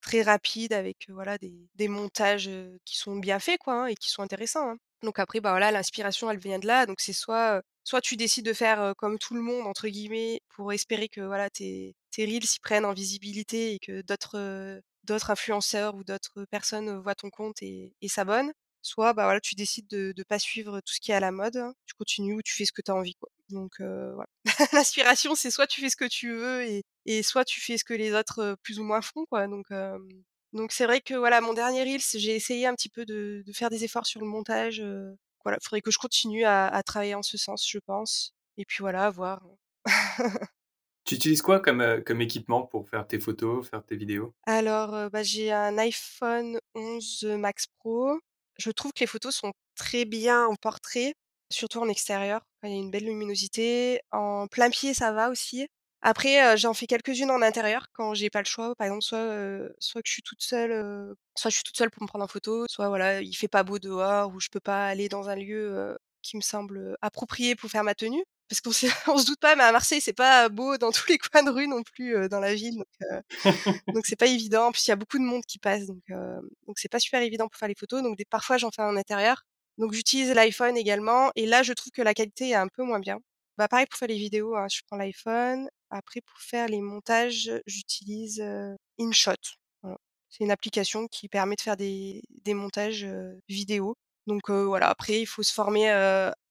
[0.00, 2.50] très rapides avec, voilà des montages,
[2.84, 4.78] qui sont bien faits quoi, hein et qui sont intéressants, hein.
[5.02, 8.52] Donc après, bah, l'inspiration, elle vient de là, donc c'est soit, soit tu décides de
[8.52, 12.60] faire, «comme tout le monde» entre guillemets pour espérer que voilà tes tes reels ils
[12.62, 18.52] prennent en visibilité et que d'autres, influenceurs ou d'autres personnes, voient ton compte et s'abonnent.
[18.82, 21.32] Soit, bah, voilà, tu décides de de pas suivre tout ce qui est à la
[21.32, 21.74] mode, hein.
[21.86, 23.16] Tu continues ou tu fais ce que tu as envie.
[23.50, 24.26] Donc voilà.
[24.72, 27.84] L'inspiration, c'est soit tu fais ce que tu veux et et soit tu fais ce
[27.84, 29.46] que les autres, plus ou moins font, quoi.
[30.52, 33.52] Donc c'est vrai que, voilà, mon dernier reels, j'ai essayé un petit peu de de
[33.52, 37.14] faire des efforts sur le montage, heu, voilà, faudrait que je continue à à travailler
[37.14, 39.42] en ce sens, je pense et puis voilà, à voir.
[41.04, 41.80] Tu utilises quoi comme,
[42.20, 44.34] équipement pour faire tes photos, faire tes vidéos?
[44.46, 48.18] Alors, bah, j'ai un iPhone 11 Max Pro.
[48.58, 51.14] Je trouve que les photos sont très bien en portrait,
[51.50, 54.00] surtout en extérieur, il y a une belle luminosité.
[54.12, 55.66] En plein pied, ça va aussi.
[56.02, 58.74] Après, heu, j'en fais quelques-unes en intérieur quand j'ai pas le choix.
[58.76, 61.76] Par exemple, soit, heu, soit que je suis toute seule, heu, soit je suis toute
[61.76, 64.48] seule pour me prendre en photo, soit voilà, il fait pas beau dehors ou je
[64.50, 68.22] peux pas aller dans un lieu, heu, qui me semble, approprié pour faire ma tenue.
[68.48, 68.70] Parce qu'on
[69.14, 71.50] on se doute pas, mais à Marseille, c'est pas beau dans tous les coins de
[71.50, 72.86] rue non plus, heu, dans la ville, donc
[73.92, 74.66] donc c'est pas évident.
[74.68, 76.02] En plus, il y a beaucoup de monde qui passe, donc
[76.66, 78.02] donc c'est pas super évident pour faire les photos.
[78.02, 79.42] Donc des parfois, j'en fais en intérieur.
[79.78, 83.00] Donc j'utilise l'iPhone également et là, je trouve que la qualité est un peu moins
[83.00, 83.18] bien.
[83.58, 85.68] Bah, pareil pour faire les vidéos, hein, je prends l'iPhone.
[85.90, 88.40] Après pour faire les montages, j'utilise,
[89.00, 89.34] InShot.
[89.82, 89.96] Voilà.
[90.30, 93.06] C'est une application qui permet de faire des des montages,
[93.48, 93.94] vidéo.
[94.26, 95.86] Donc heu, voilà, après il faut se former,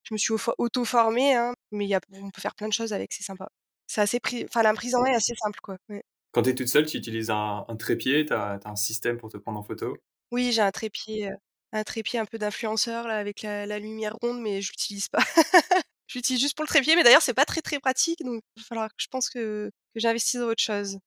[0.03, 2.93] je me suis auto-formée, hein, mais il y a on peut faire plein de choses
[2.93, 3.49] avec, c'est sympa.
[3.87, 5.77] C'est assez pris enfin la prise en main est assez simple, quoi.
[5.89, 6.01] Ouais.
[6.31, 9.29] Quand tu es toute seule, tu utilises un un trépied, tu as un système pour
[9.29, 9.97] te prendre en photo?
[10.31, 11.31] Oui, j'ai un trépied,
[11.73, 15.19] un trépied un peu d'influenceur là avec la la lumière ronde, mais je l'utilise pas.
[16.09, 18.61] Je l'utilise juste pour le trépied, mais d'ailleurs c'est pas très, très pratique, donc il
[18.61, 20.99] va falloir que je pense que que j'investisse dans autre chose.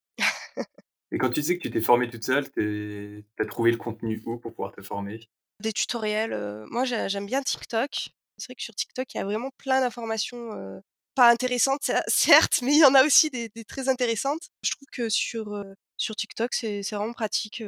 [1.12, 4.20] Et quand tu disais que tu t'es formée toute seule, tu as trouvé le contenu
[4.26, 5.20] où pour pouvoir te former?
[5.60, 8.08] Des tutoriels, heu, moi j'ai j'aime bien TikTok.
[8.38, 10.80] C'est vrai que sur TikTok, il y a vraiment plein d'informations, heu,
[11.14, 14.48] pas intéressantes, cer certes, mais il y en a aussi des des très intéressantes.
[14.64, 17.60] Je trouve que sur, heu, sur TikTok, c'est vraiment pratique,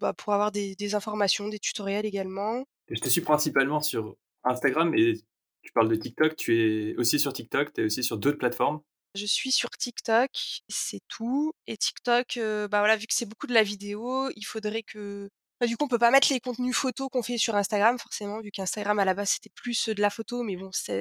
[0.00, 2.64] bah, pour avoir des des informations, des tutoriels également.
[2.88, 5.14] Je te suis principalement sur Instagram et
[5.62, 8.80] tu parles de TikTok, tu es aussi sur TikTok, tu es aussi sur d'autres plateformes?
[9.14, 10.30] Je suis sur TikTok,
[10.68, 14.44] c'est tout et TikTok, heu, bah, voilà, vu que c'est beaucoup de la vidéo, il
[14.44, 15.30] faudrait que
[15.66, 18.50] du coup, on peut pas mettre les contenus photos qu'on fait sur Instagram forcément, vu
[18.50, 20.92] qu'Instagram à la base c'était plus, heu, de la photo, mais bon, ça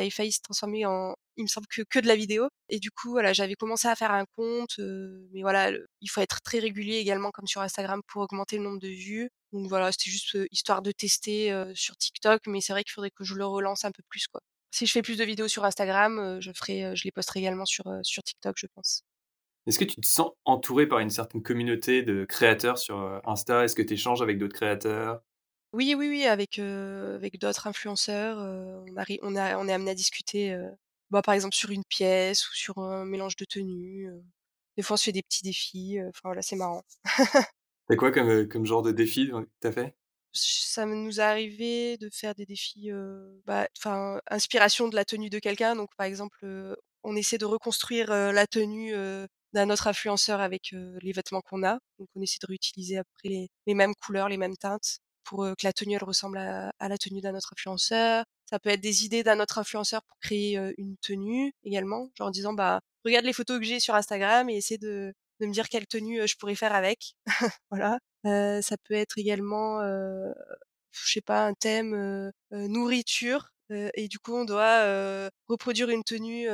[0.00, 2.90] a failli se transformer en il me semble que que de la vidéo et du
[2.90, 5.70] coup, voilà, j'avais commencé à faire un compte, heu, mais voilà,
[6.00, 9.30] il faut être très régulier également comme sur Instagram pour augmenter le nombre de vues.
[9.52, 13.10] Donc voilà, c'était juste, heu, histoire de tester, sur TikTok, mais c'est vrai qu'il faudrait
[13.10, 14.40] que je le relance un peu plus, quoi.
[14.72, 17.84] Si je fais plus de vidéos sur Instagram, je ferai, je les posterai également sur,
[18.02, 19.02] sur TikTok, je pense.
[19.66, 23.64] Est-ce que tu te sens entourée par une certaine communauté de créateurs sur, heu, Insta?
[23.64, 25.22] Est-ce que tu échanges avec d'autres créateurs?
[25.72, 29.72] Oui, oui, oui, avec, heu, avec d'autres influenceurs, heu, on arri on a on est
[29.72, 30.68] amené à discuter, heu,
[31.10, 34.08] bah, par exemple sur une pièce ou sur un mélange de tenues.
[34.76, 36.82] Des fois, on se fait des petits défis, enfin voilà, c'est marrant.
[37.90, 39.94] C'est quoi comme, comme genre de défi, que tu as fait?
[40.32, 42.90] Ça nous est arrivé de faire des défis,
[43.46, 45.74] bah, enfin, inspiration de la tenue de quelqu'un.
[45.76, 48.94] Donc par exemple, on essaie de reconstruire, la tenue,
[49.52, 51.78] d'un autre influenceur avec, les vêtements qu'on a.
[51.98, 55.72] Donc on essaie de réutiliser après les mêmes couleurs, les mêmes teintes pour, que la
[55.72, 58.24] tenue, elle ressemble à la tenue d'un autre influenceur.
[58.50, 62.30] Ça peut être des idées d'un autre influenceur pour créer, une tenue également, genre en
[62.32, 65.86] disant: «Bah, regarde les photos que j'ai sur Instagram et essaie de me dire quelle
[65.86, 67.14] tenue, je pourrais faire avec».
[67.70, 67.98] Voilà.
[68.62, 70.34] Ça peut être également, heu,
[70.92, 76.48] je sais pas, un thème, nourriture, et du coup, on doit, reproduire une tenue,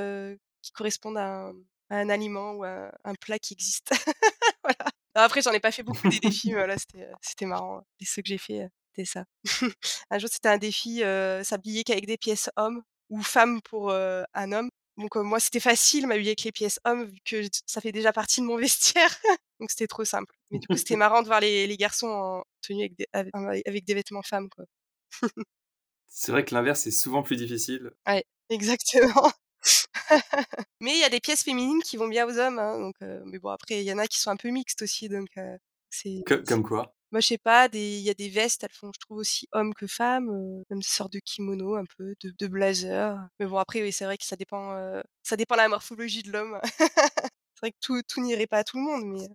[0.63, 1.55] qui corresponde à un
[1.91, 3.91] un aliment ou un plat qui existe.
[4.65, 4.91] Voilà.
[5.15, 7.83] Après, j'en ai pas fait beaucoup des défis, mais c'était, heu, c'était marrant.
[8.01, 9.25] Et ceux que j'ai fait, heu, c'était ça.
[10.11, 14.53] Un jour, c'était un défi, heu, s'habiller qu'avec des pièces hommes ou femmes pour, un
[14.53, 14.71] homme.
[14.97, 18.41] Donc moi, c'était facile, m'habiller avec les pièces hommes vu que ça fait déjà partie
[18.41, 19.17] de mon vestiaire.
[19.61, 20.35] Donc c'était trop simple.
[20.51, 23.29] Mais du coup, c'était marrant de voir les les garçons en tenue avec des ave
[23.67, 24.65] avec des vêtements femmes, quoi.
[26.09, 27.91] C'est vrai que l'inverse est souvent plus difficile.
[28.07, 29.31] Ouais, exactement.
[30.81, 33.39] Mais il y a des pièces féminines qui vont bien aux hommes, hein, donc mais
[33.39, 35.29] bon, après, il y en a qui sont un peu mixtes aussi, donc
[35.91, 36.93] c'est comme quoi?
[37.13, 39.75] moi, je sais pas, il y a des vestes, elles font, je trouve aussi hommes
[39.75, 40.27] que femmes,
[40.71, 43.17] même des sortes de kimonos un peu, de de blazers.
[43.39, 44.77] Mais bon, après, oui, c'est vrai que ça dépend,
[45.23, 46.61] ça dépend de la morphologie de l'homme.
[47.59, 49.29] C'est vrai que tout tout n'irait pas à tout le monde, mais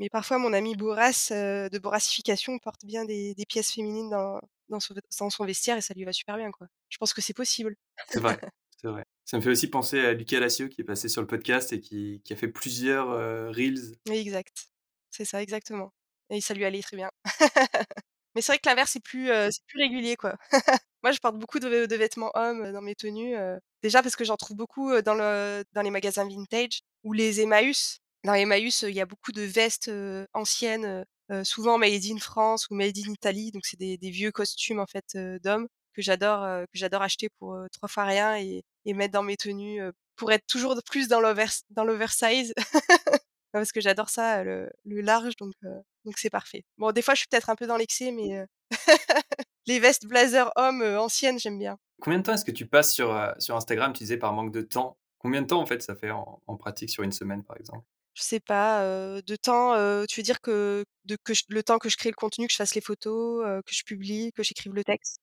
[0.00, 4.80] mais parfois mon ami Boras, de Borassification porte bien des des pièces féminines dans dans
[4.80, 6.66] son dans son vestiaire et ça lui va super bien, quoi.
[6.88, 7.76] Je pense que c'est possible.
[8.08, 8.40] C'est vrai,
[8.80, 9.04] c'est vrai.
[9.24, 11.80] Ça me fait aussi penser à Lucas Lassieux qui est passé sur le podcast et
[11.80, 13.96] qui a fait plusieurs, heu, reels.
[14.10, 14.68] Exact.
[15.10, 15.92] C'est ça, exactement
[16.30, 17.10] et ça lui allait très bien.
[18.34, 20.36] Mais c'est vrai que l'inverse, c'est plus, c'est plus régulier, quoi.
[21.02, 23.36] Moi, je porte beaucoup de vêtements hommes, heu, dans mes tenues,
[23.82, 27.98] déjà parce que j'en trouve beaucoup, dans le dans les magasins vintage ou les Emmaüs.
[28.24, 29.90] Dans Emmaüs, il y a beaucoup de vestes,
[30.34, 31.04] anciennes,
[31.44, 34.86] souvent made in France ou made in Italy, donc c'est des des vieux costumes, en
[34.86, 39.24] fait, d'hommes que j'adore, que j'adore acheter pour, 3 fois rien et et mettre dans
[39.24, 39.82] mes tenues,
[40.16, 42.54] pour être toujours plus dans l'overs dans l'oversize.
[43.52, 45.52] Parce que j'adore ça, le le large, donc
[46.04, 46.64] donc c'est parfait.
[46.76, 48.46] Bon, des fois, je suis peut-être un peu dans l'excès, mais
[49.66, 51.76] les vestes blazer hommes, anciennes, j'aime bien.
[52.00, 53.92] Combien de temps est-ce que tu passes sur, sur Instagram?
[53.92, 54.98] Tu disais par manque de temps?
[55.18, 57.84] Combien de temps, en fait, ça fait en en pratique sur une semaine, par exemple?
[58.14, 59.74] Je sais pas, de temps,
[60.06, 62.58] tu veux dire que de que le temps que je crée le contenu, que je
[62.58, 65.20] fasse les photos, que je publie, que j'écrive le texte?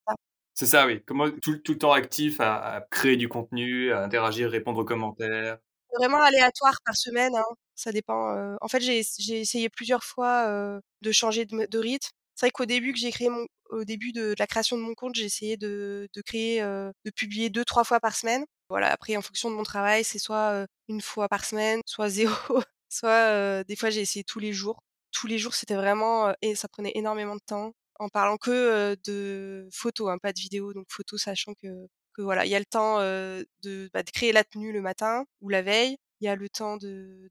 [0.57, 1.03] C'est ça, oui.
[1.05, 5.57] Comment tout tout le temps actif à créer du contenu, à interagir, répondre aux commentaires?
[5.97, 7.43] Vraiment aléatoire par semaine, hein,
[7.75, 11.55] ça dépend, heu, en fait, j'ai ess j'ai essayé plusieurs fois, heu, de changer de
[11.55, 12.09] me de rythme.
[12.35, 14.93] C'est vrai qu'au début que j'ai créé mon au début de la création de mon
[14.93, 18.45] compte, j'ai essayé de de créer, heu, de publier 2-3 fois par semaine.
[18.69, 22.61] Voilà, après en fonction de mon travail, c'est soit, 1 fois par semaine, soit 0,
[22.89, 24.79] soit, des fois j'ai essayé tous les jours.
[25.11, 29.67] Tous les jours, c'était vraiment, et ça prenait énormément de temps, en parlant que, de
[29.71, 32.65] photos, hein, pas de vidéos, donc photos, sachant que que voilà, il y a le
[32.65, 35.97] temps, de, bah, de créer la tenue le matin ou la veille.
[36.21, 36.77] Il y a le temps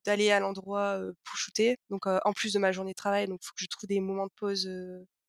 [0.04, 3.54] d'aller à l'endroit, pour shooter, donc en plus de ma journée de travail, donc faut
[3.56, 4.68] que je trouve des moments de pause,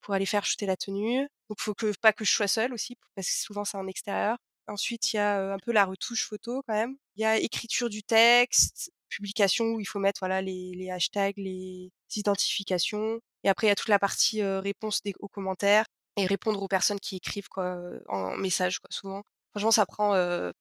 [0.02, 1.28] pour aller faire shooter la tenue.
[1.50, 4.38] Donc faut que pas que je sois seule aussi, parce que souvent c'est en extérieur.
[4.68, 6.98] Ensuite, il y a, un peu la retouche photo quand même.
[7.16, 11.92] Il y a écriture du texte, publication où il faut mettre, voilà, les hashtags, les
[12.16, 15.86] identifications et après il y a toute la partie, réponse des aux commentaires
[16.18, 17.80] et répondre aux personnes qui écrivent quoi,
[18.10, 19.24] en message quoi, souvent.
[19.52, 20.14] Franchement, ça prend,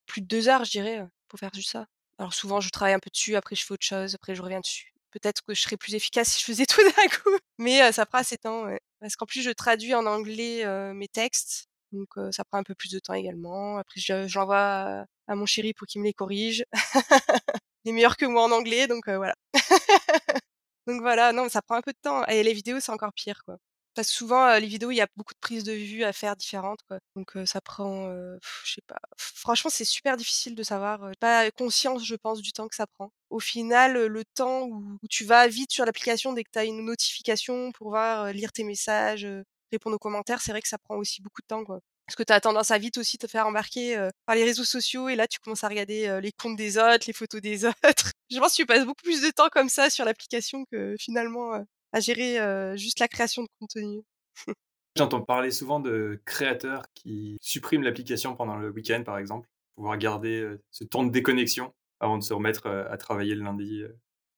[0.07, 1.87] plus de 2 heures, je dirais, pour faire juste ça.
[2.19, 4.61] Alors souvent, je travaille un peu dessus, après je fais autre chose, après je reviens
[4.61, 4.93] dessus.
[5.13, 8.07] Peut-être que je serais plus efficace si je faisais tout d'un coup, mais heu, ça
[8.07, 8.81] prend assez de temps, ouais.
[9.01, 12.63] Parce qu'en plus, je traduis en anglais, heu, mes textes, donc heu, ça prend un
[12.65, 13.79] peu plus de temps également.
[13.79, 14.59] Après je je l'envoie
[15.03, 16.65] à à mon chéri pour qu'il me les corrige.
[17.85, 19.35] Il est meilleur que moi en anglais, donc voilà.
[20.87, 23.43] Donc voilà, non, ça prend un peu de temps et les vidéos, c'est encore pire,
[23.45, 23.57] quoi.
[23.95, 26.13] Parce que souvent, heu, les vidéos, il y a beaucoup de prises de vue à
[26.13, 26.99] faire différentes, quoi.
[27.17, 28.99] Donc heu, ça prend, heu, je sais pas.
[29.17, 32.87] Franchement, c'est super difficile de savoir, heu, pas conscience, je pense, du temps que ça
[32.87, 33.11] prend.
[33.31, 37.73] Au final, le temps où tu vas vite sur l'application dès que tu une notification
[37.73, 39.27] pour voir, lire tes messages,
[39.73, 41.81] répondre aux commentaires, c'est vrai que ça prend aussi beaucoup de temps, quoi.
[42.07, 45.09] Parce que tu as tendance à vite aussi te faire embarquer, par les réseaux sociaux
[45.09, 48.13] et là, tu commences à regarder, les comptes des autres, les photos des autres.
[48.31, 51.65] Je pense que tu passes beaucoup plus de temps comme ça sur l'application que finalement,
[51.93, 54.03] à gérer, juste la création de contenu.
[54.97, 59.99] J'entends parler souvent de créateurs qui suppriment l'application pendant le week-end, par exemple, pour pouvoir
[59.99, 63.83] garder, ce temps de déconnexion avant de se remettre, à travailler le lundi,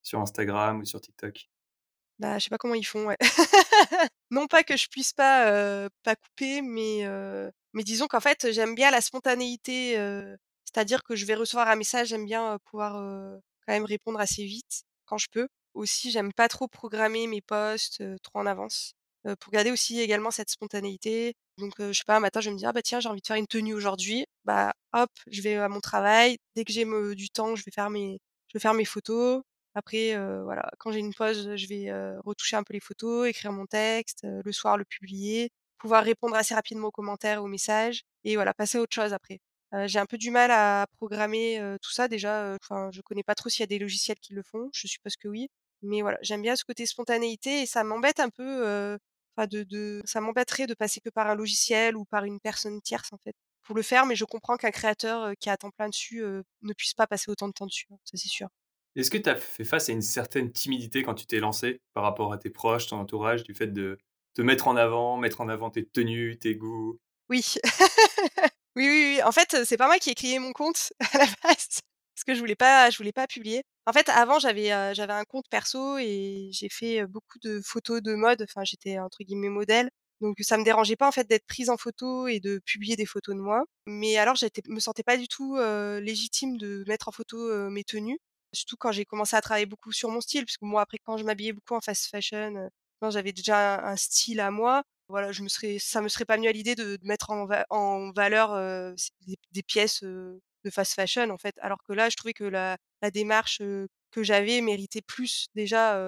[0.07, 1.51] sur Instagram ou sur TikTok.
[2.19, 3.17] Bah, je sais pas comment ils font, ouais.
[4.31, 8.51] Non pas que je puisse pas, heu, pas couper, mais heu, mais disons qu'en fait,
[8.51, 12.95] j'aime bien la spontanéité, heu, c'est-à-dire que je vais recevoir un message, j'aime bien, pouvoir,
[13.67, 15.47] quand même répondre assez vite, quand je peux.
[15.75, 18.95] Aussi, j'aime pas trop programmer mes posts, trop en avance,
[19.41, 21.35] pour garder aussi également cette spontanéité.
[21.59, 23.27] Donc je sais pas, un matin, je me dire: «Ah bah tiens, j'ai envie de
[23.27, 24.25] faire une tenue aujourd'hui».
[24.45, 26.37] Bah, hop, je vais à mon travail.
[26.57, 26.85] Dès que j'ai
[27.15, 29.43] du temps, je vais faire mes je vais faire mes photos.
[29.77, 31.93] Après, voilà, quand j'ai une pause, je vais,
[32.25, 36.55] retoucher un peu les photos, écrire mon texte, le soir le publier, pouvoir répondre assez
[36.55, 39.39] rapidement aux commentaires, aux messages et voilà, passer à autre chose après.
[39.85, 43.51] J'ai un peu du mal à programmer, tout ça déjà, enfin, je connais pas trop
[43.51, 45.49] s'il y a des logiciels qui le font, je suppose que oui.
[45.83, 48.65] Mais voilà, j'aime bien ce côté spontanéité et ça m'embête un peu,
[49.39, 53.13] de de ça m'embêterait de passer que par un logiciel ou par une personne tierce,
[53.13, 56.23] en fait, pour le faire, mais je comprends qu'un créateur, qui à temps plein dessus,
[56.63, 58.49] ne puisse pas passer autant de temps dessus, hein, ça c'est sûr.
[58.97, 62.03] Est-ce que tu as fait face à une certaine timidité quand tu t'es lancé par
[62.03, 63.99] rapport à tes proches, ton entourage, du fait de
[64.35, 66.99] te mettre en avant, mettre en avant tes tenues, tes goûts?
[67.29, 67.55] Oui.
[68.77, 69.23] Oui, oui, oui.
[69.23, 71.81] En fait, c'est pas moi qui ai créé mon compte à la base,
[72.15, 73.63] parce que je voulais pas je voulais pas publier.
[73.87, 78.43] En fait, avant, j'avais, un compte perso et j'ai fait, beaucoup de photos de mode,
[78.43, 79.89] enfin, j'étais entre guillemets «modèle»,
[80.21, 83.07] donc ça me dérangeait pas, en fait, d'être prise en photo et de publier des
[83.07, 83.65] photos de moi.
[83.87, 85.57] Mais alors, j'étais me sentais pas du tout,
[86.03, 88.19] légitime de mettre en photo, mes tenues,
[88.57, 91.17] surtout quand j'ai commencé à travailler beaucoup sur mon style, parce que moi, après, quand
[91.19, 92.69] je m'habillais beaucoup en fast fashion,
[93.01, 96.37] quand j'avais déjà un style à moi, voilà, je me serais ça me serait pas
[96.37, 99.11] venu à l'idée de mettre en en valeur, heu, c
[99.53, 101.55] des pièces, heu, de fast fashion, en fait.
[101.61, 103.59] Alors que là, je trouvais que la la démarche,
[104.13, 105.99] que j'avais méritait plus déjà,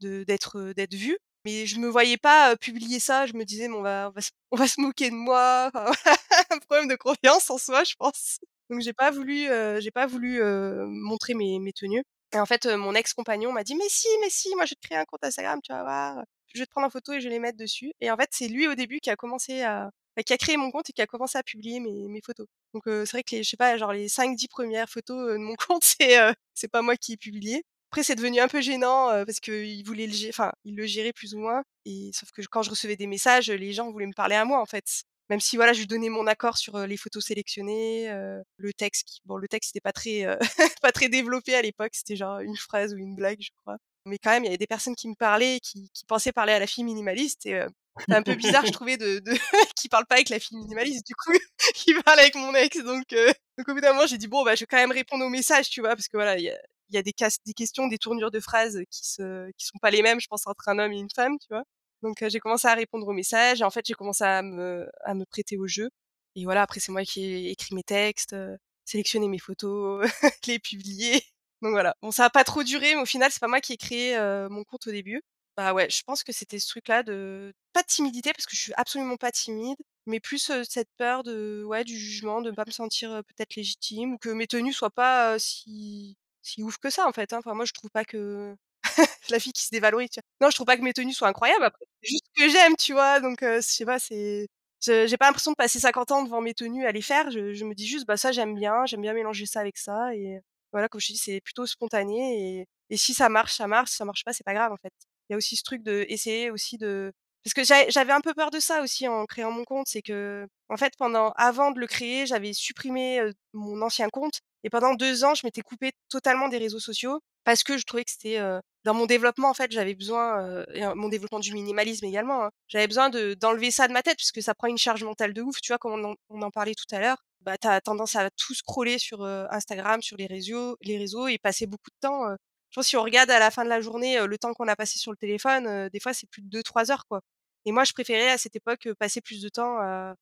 [0.00, 1.18] d'être, d'être vue.
[1.44, 3.26] Mais je me voyais pas, publier ça.
[3.26, 5.70] Je me disais: «Mais on va on va se on va se moquer de moi»,
[6.50, 8.38] un problème de confiance en soi, je pense.
[8.70, 12.02] Donc j'ai pas voulu, heu, j'ai pas voulu, heu, montrer mes mes tenues
[12.34, 14.86] et en fait, mon ex-compagnon m'a dit: «Mais si, mais si, moi je vais te
[14.86, 17.26] créer un compte Instagram, tu vas voir, je vais te prendre en photo et je
[17.28, 19.90] vais les mettre dessus» et en fait, c'est lui au début qui a commencé à
[20.16, 22.46] bah, qui a créé mon compte et qui a commencé à publier mes mes photos.
[22.74, 25.38] Donc c'est vrai que les je sais pas, genre les cinq dix premières photos, de
[25.38, 26.16] mon compte, c'est,
[26.54, 27.62] c'est pas moi qui ai publié.
[27.92, 30.86] Après c'est devenu un peu gênant, heu, parce qu'il voulait le gé enfin, il le
[30.86, 34.06] gérait plus ou moins et sauf que quand je recevais des messages, les gens voulaient
[34.06, 34.84] me parler à moi, en fait.
[35.30, 39.20] Même si voilà, je donnais mon accord sur, les photos sélectionnées, heu, le texte qui
[39.24, 40.38] bon le texte était pas très, heu,
[40.82, 43.76] pas très développé à l'époque, c'était genre une phrase ou une blague, je crois.
[44.04, 46.52] mais quand même, il y avait des personnes qui me parlaient, qui, qui pensaient parler
[46.52, 47.46] à la fille minimaliste.
[47.46, 47.60] Et
[47.98, 49.32] c'est un peu bizarre, je trouvais, de, de
[49.76, 51.32] qui parle pas avec la fille minimaliste, du coup,
[51.74, 52.78] qui parle avec mon ex.
[52.84, 55.24] Donc, donc au bout d'un moment, j'ai dit bon, bah, je vais quand même répondre
[55.24, 56.58] aux messages, tu vois, parce que voilà, il y a,
[56.90, 57.12] y a des,
[57.46, 60.46] des questions, des tournures de phrases qui se, qui sont pas les mêmes, je pense,
[60.46, 61.64] entre un homme et une femme, tu vois.
[62.06, 65.14] Donc j'ai commencé à répondre aux messages et en fait j'ai commencé à me, à
[65.14, 65.90] me prêter au jeu.
[66.36, 68.36] Et voilà, après c'est moi qui ai écrit mes textes,
[68.84, 70.06] sélectionné mes photos,
[70.46, 71.22] les publié.
[71.62, 71.96] Donc voilà.
[72.02, 74.16] Bon, ça a pas trop duré, mais au final c'est pas moi qui ai créé
[74.50, 75.22] mon compte au début.
[75.56, 78.60] Bah ouais, je pense que c'était ce truc-là de pas de timidité parce que je
[78.60, 82.70] suis absolument pas timide, mais plus cette peur de ouais du jugement, de pas me
[82.70, 87.12] sentir peut-être légitime ou que mes tenues soient pas si si ouf que ça en
[87.12, 87.32] fait.
[87.32, 87.38] Hein.
[87.38, 88.54] Enfin moi je trouve pas que
[89.30, 90.10] la fille qui se dévalorise.
[90.10, 90.46] Tu vois?
[90.46, 91.64] Non, je trouve pas que mes tenues soient incroyables.
[91.64, 93.20] Après, c'est juste que j'aime, tu vois.
[93.20, 94.46] Donc, je sais pas, c'est,
[94.80, 97.30] j'ai pas l'impression de passer 50 ans devant mes tenues à les faire.
[97.30, 100.14] Je, je me dis juste, bah ça j'aime bien, j'aime bien mélanger ça avec ça.
[100.14, 100.40] Et
[100.72, 102.60] voilà, comme je te dis, c'est plutôt spontané.
[102.60, 103.90] Et, et si ça marche, ça marche.
[103.90, 104.92] Si ça marche pas, c'est pas grave en fait.
[105.28, 107.12] Il y a aussi ce truc de essayer aussi de
[107.44, 110.46] parce que j'avais un peu peur de ça aussi en créant mon compte, c'est que
[110.68, 113.20] en fait pendant avant de le créer, j'avais supprimé
[113.52, 117.62] mon ancien compte et pendant deux ans, je m'étais coupée totalement des réseaux sociaux parce
[117.64, 118.40] que je trouvais que c'était
[118.84, 122.88] dans mon développement en fait j'avais besoin et mon développement du minimalisme également hein, j'avais
[122.88, 125.60] besoin de d'enlever ça de ma tête puisque ça prend une charge mentale de ouf
[125.62, 127.18] tu vois comme on en, on en parlait tout à l'heure.
[127.42, 131.66] Bah t'as tendance à tout scroller sur Instagram sur les réseaux les réseaux et passer
[131.66, 132.22] beaucoup de temps
[132.70, 134.76] je pense si on regarde à la fin de la journée le temps qu'on a
[134.76, 137.20] passé sur le téléphone des fois c'est plus de 2 3 heures quoi.
[137.64, 140.14] Et moi je préférais à cette époque passer plus de temps à,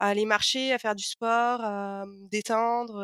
[0.00, 2.96] à aller marcher à faire du sport à me détendre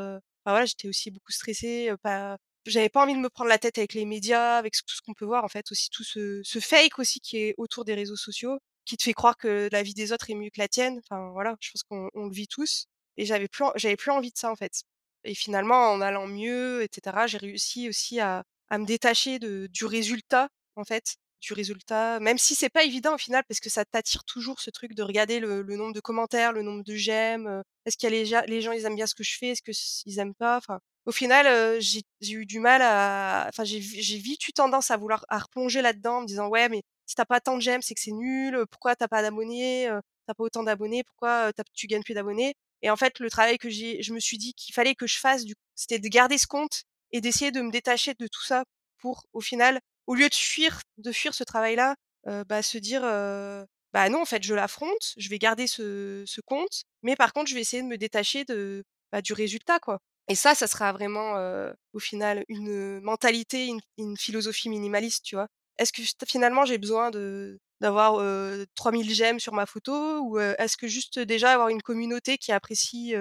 [0.44, 2.38] enfin voilà j'étais aussi beaucoup stressée pas
[2.70, 5.14] j'avais pas envie de me prendre la tête avec les médias, avec tout ce qu'on
[5.14, 8.16] peut voir en fait, aussi tout ce, ce fake aussi qui est autour des réseaux
[8.16, 10.98] sociaux, qui te fait croire que la vie des autres est mieux que la tienne.
[10.98, 12.86] Enfin voilà, je pense qu'on le vit tous.
[13.16, 14.82] Et j'avais plus, j'avais plus envie de ça en fait.
[15.24, 19.84] Et finalement, en allant mieux, etc., j'ai réussi aussi à, à me détacher de, du
[19.86, 23.84] résultat en fait, du résultat, même si c'est pas évident au final parce que ça
[23.84, 27.62] t'attire toujours ce truc de regarder le, le, nombre de commentaires, le nombre de j'aime.
[27.86, 29.62] Est-ce qu'il y a les, les gens ils aiment bien ce que je fais, est-ce
[29.62, 29.72] que
[30.06, 30.58] ils aiment pas.
[30.58, 33.78] Enfin, au final, j'ai eu du mal à, enfin, j'ai
[34.18, 37.24] vite eu tendance à vouloir à replonger là-dedans, en me disant ouais, mais si t'as
[37.24, 38.64] pas tant de j'aime, c'est que c'est nul.
[38.70, 39.88] Pourquoi t'as pas d'abonnés
[40.26, 42.54] T'as pas autant d'abonnés Pourquoi tu gagnes plus d'abonnés?
[42.82, 45.18] Et en fait, le travail que j'ai, je me suis dit qu'il fallait que je
[45.18, 48.64] fasse, du c'était de garder ce compte et d'essayer de me détacher de tout ça
[48.98, 51.94] pour, au final, au lieu de fuir, de fuir ce travail-là,
[52.48, 53.02] bah, se dire
[53.92, 57.48] bah non, en fait, je l'affronte, je vais garder ce, ce compte, mais par contre,
[57.48, 60.00] je vais essayer de me détacher de, bah, du résultat, quoi.
[60.28, 61.34] Et ça, ça sera vraiment,
[61.92, 65.48] au final, une mentalité, une, philosophie minimaliste, tu vois.
[65.78, 68.14] Est-ce que finalement j'ai besoin de d'avoir
[68.74, 73.14] 3000 j'aime sur ma photo ou est-ce que juste déjà avoir une communauté qui apprécie,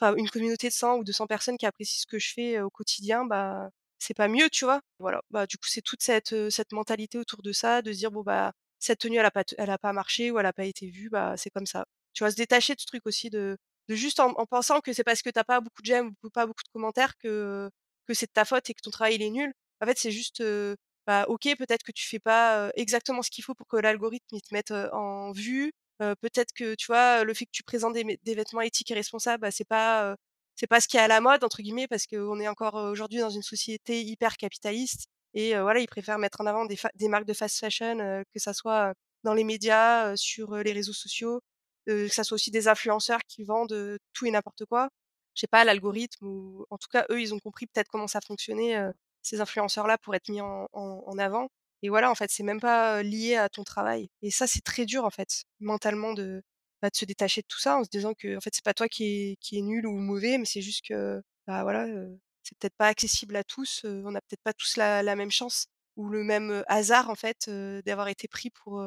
[0.00, 2.70] enfin une communauté de 100 ou 200 personnes qui apprécient ce que je fais au
[2.70, 3.68] quotidien, bah
[3.98, 4.80] c'est pas mieux, tu vois?
[4.98, 8.10] Voilà, bah du coup c'est toute cette cette mentalité autour de ça, de se dire
[8.10, 10.64] bon bah cette tenue elle a pas elle a pas marché ou elle a pas
[10.64, 11.84] été vue, bah c'est comme ça.
[12.14, 13.56] Tu vois, se détacher de ce truc aussi de
[13.88, 16.46] de juste en, pensant que c'est parce que t'as pas beaucoup de j'aime ou pas
[16.46, 17.70] beaucoup de commentaires que
[18.06, 19.52] que c'est de ta faute et que ton travail il est nul.
[19.80, 20.42] En fait, c'est juste
[21.06, 24.54] bah ok, peut-être que tu fais pas exactement ce qu'il faut pour que l'algorithme te
[24.54, 25.72] mette en vue.
[25.98, 29.50] peut-être que tu vois le fait que tu présentes des, vêtements éthiques et responsables, bah,
[29.50, 30.16] c'est pas
[30.56, 33.20] c'est pas ce qui est à la mode entre guillemets parce qu'on est encore aujourd'hui
[33.20, 37.26] dans une société hyper capitaliste et voilà ils préfèrent mettre en avant des, des marques
[37.26, 37.96] de fast fashion
[38.34, 41.40] que ça soit dans les médias, sur les réseaux sociaux
[41.88, 44.90] que ça soit aussi des influenceurs qui vendent tout et n'importe quoi.
[45.34, 48.20] Je sais pas, l'algorithme ou en tout cas, eux, ils ont compris peut-être comment ça
[48.20, 48.76] fonctionnait,
[49.22, 51.48] ces influenceurs-là, pour être mis en, en, avant.
[51.82, 54.10] Et voilà, en fait, c'est même pas lié à ton travail.
[54.22, 56.42] Et ça, c'est très dur, en fait, mentalement, de,
[56.82, 58.74] bah, de se détacher de tout ça en se disant que, en fait, c'est pas
[58.74, 61.86] toi qui est, qui est nul ou mauvais, mais c'est juste que, bah voilà,
[62.42, 63.82] c'est peut-être pas accessible à tous.
[63.84, 67.48] on n'a peut-être pas tous la, la, même chance ou le même hasard, en fait,
[67.86, 68.82] d'avoir été pris pour,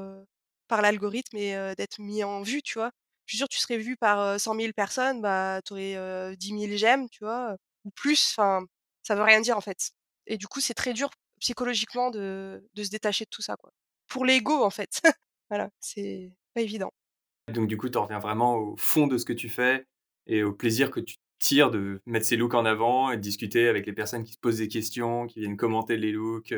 [0.71, 2.91] par l'algorithme et d'être mis en vue, tu vois?
[3.25, 6.77] Je suis sûre, tu serais vu par 100 000 personnes, bah, tu aurais 10 000
[6.77, 8.33] j'aime, tu vois, ou plus.
[8.37, 8.65] Enfin,
[9.03, 9.91] ça veut rien dire, en fait.
[10.27, 11.09] Et du coup, c'est très dur
[11.41, 13.71] psychologiquement de, se détacher de tout ça, quoi.
[14.07, 15.01] Pour l'ego, en fait.
[15.49, 16.91] voilà, c'est pas évident.
[17.51, 19.85] Donc, du coup, tu reviens vraiment au fond de ce que tu fais
[20.27, 23.67] et au plaisir que tu tires de mettre ces looks en avant et de discuter
[23.67, 26.53] avec les personnes qui se posent des questions, qui viennent commenter les looks,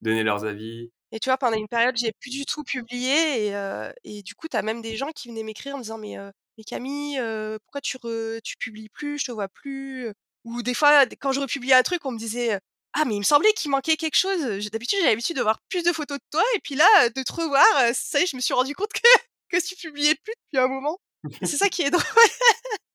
[0.00, 0.90] donner leurs avis.
[1.12, 4.48] Et tu vois, pendant une période, j'ai plus du tout publié et, et du coup,
[4.48, 6.16] tu as même des gens qui venaient m'écrire en me disant: «Mais,
[6.58, 7.18] mais Camille,
[7.64, 9.18] pourquoi tu re tu publies plus?
[9.18, 10.12] Je te vois plus».
[10.44, 12.58] Ou des fois, quand je republiais un truc, on me disait:
[12.92, 14.40] «Ah mais il me semblait qu'il manquait quelque chose.
[14.70, 17.32] d'habitude, j'ai l'habitude de voir plus de photos de toi et puis là, de te
[17.32, 17.64] revoir,
[17.94, 19.00] ça y est, je me suis rendu compte que
[19.50, 20.98] que tu publiais plus depuis un moment».
[21.42, 22.02] c'est ça qui est drôle.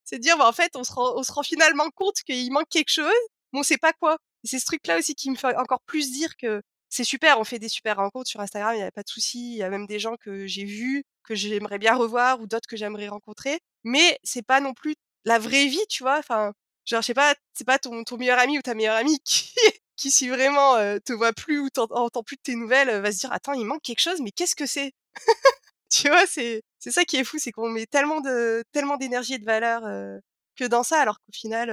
[0.05, 2.51] C'est de dire, bah, en fait, on se rend on se rend finalement compte qu'il
[2.51, 3.11] manque quelque chose,
[3.53, 4.17] mais on sait pas quoi.
[4.43, 6.61] c'est ce truc-là aussi qui me fait encore plus dire que
[6.95, 9.51] c'est super, on fait des super rencontres sur Instagram, il y a pas de souci.
[9.53, 12.67] Il y a même des gens que j'ai vus, que j'aimerais bien revoir ou d'autres
[12.67, 13.59] que j'aimerais rencontrer.
[13.83, 16.19] Mais c'est pas non plus la vraie vie, tu vois?
[16.19, 16.53] Enfin,
[16.85, 19.51] genre, je sais pas, c'est pas ton meilleur ami ou ta meilleure amie qui
[19.95, 22.99] qui si vraiment, heu, te voit plus ou t'en entend plus de tes nouvelles, heu,
[22.99, 24.91] va se dire: «Attends, il manque quelque chose, mais qu'est-ce que c'est?»
[25.91, 26.25] Tu vois?
[26.27, 29.45] C'est c'est ça qui est fou, c'est qu'on met tellement de tellement d'énergie et de
[29.45, 30.19] valeur, heu,
[30.57, 31.69] que dans ça, alors qu'au final,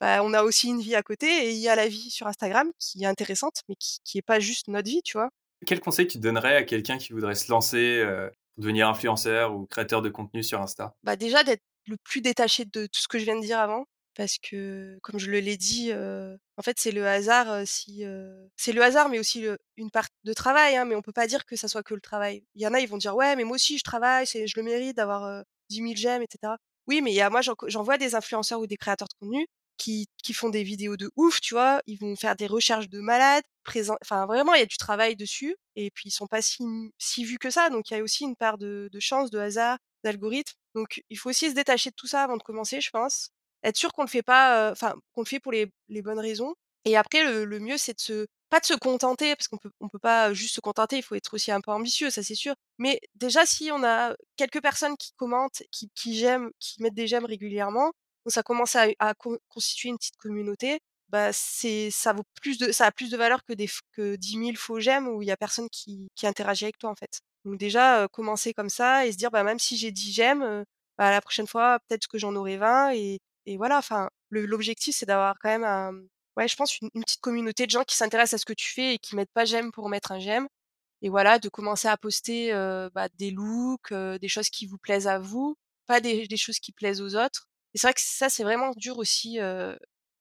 [0.00, 2.26] bah, on a aussi une vie à côté et il y a la vie sur
[2.26, 5.30] Instagram qui est intéressante, mais qui qui est pas juste notre vie, tu vois?
[5.66, 9.66] Quel conseil tu donnerais à quelqu'un qui voudrait se lancer, heu, pour devenir influenceur ou
[9.66, 10.96] créateur de contenu sur Insta?
[11.02, 13.84] Bah, déjà d'être le plus détaché de tout ce que je viens de dire avant,
[14.14, 18.02] parce que comme je le l'ai dit, heu, en fait, c'est le hasard, heu, si,
[18.56, 21.26] c'est le hasard, mais aussi le une part de travail, hein, mais on peut pas
[21.26, 22.44] dire que ça soit que le travail.
[22.54, 24.62] Il y en a, ils vont dire: «Ouais, mais moi aussi je travaille, je le
[24.62, 26.58] mérite d'avoir, heu, 10 000 j'aime et cetera».
[26.88, 29.46] Oui, mais il y a moi j'en vois des influenceurs ou des créateurs de contenu
[29.78, 31.80] qui font des vidéos de ouf, tu vois?
[31.86, 35.16] Ils vont faire des recherches de malades, présent enfin vraiment il y a du travail
[35.16, 36.62] dessus et puis ils sont pas si
[36.98, 39.78] si vus que ça, donc il y a aussi une part de chance, de hasard,
[40.04, 43.30] d'algorithme, donc il faut aussi se détacher de tout ça avant de commencer, je pense.
[43.64, 46.18] Être sûr qu'on le fait pas, heu, enfin qu'on le fait pour les les bonnes
[46.20, 46.54] raisons
[46.84, 49.70] et après le le mieux c'est de se pas de se contenter parce qu'on peut
[49.80, 52.34] on peut pas juste se contenter, il faut être aussi un peu ambitieux, ça c'est
[52.34, 52.54] sûr.
[52.78, 57.06] Mais déjà si on a quelques personnes qui commentent, qui qui j'aiment, qui mettent des
[57.08, 57.92] j'aime régulièrement,
[58.28, 62.58] donc ça commence à à con constituer une petite communauté, bah, c'est ça vaut plus
[62.58, 65.28] de ça a plus de valeur que des que 10 000 faux j'aime où il
[65.28, 67.20] y a personne qui qui interagit avec toi, en fait.
[67.44, 70.42] Donc déjà, heu, commencer comme ça et se dire: «Bah, même si j'ai 10 j'aime,
[70.42, 70.64] heu,
[70.98, 75.06] bah, la prochaine fois peut-être que j'en aurai 20» et et voilà, enfin, l'objectif c'est
[75.06, 75.92] d'avoir quand même un
[76.36, 78.94] ouais, je pense une petite communauté de gens qui s'intéressent à ce que tu fais
[78.94, 80.46] et qui mettent pas j'aime pour mettre un j'aime.
[81.02, 84.78] Et voilà, de commencer à poster, heu, bah, des looks, heu, des choses qui vous
[84.78, 85.56] plaisent à vous,
[85.86, 88.98] pas des choses qui plaisent aux autres et c'est vrai que ça, c'est vraiment dur
[88.98, 89.78] aussi, heu,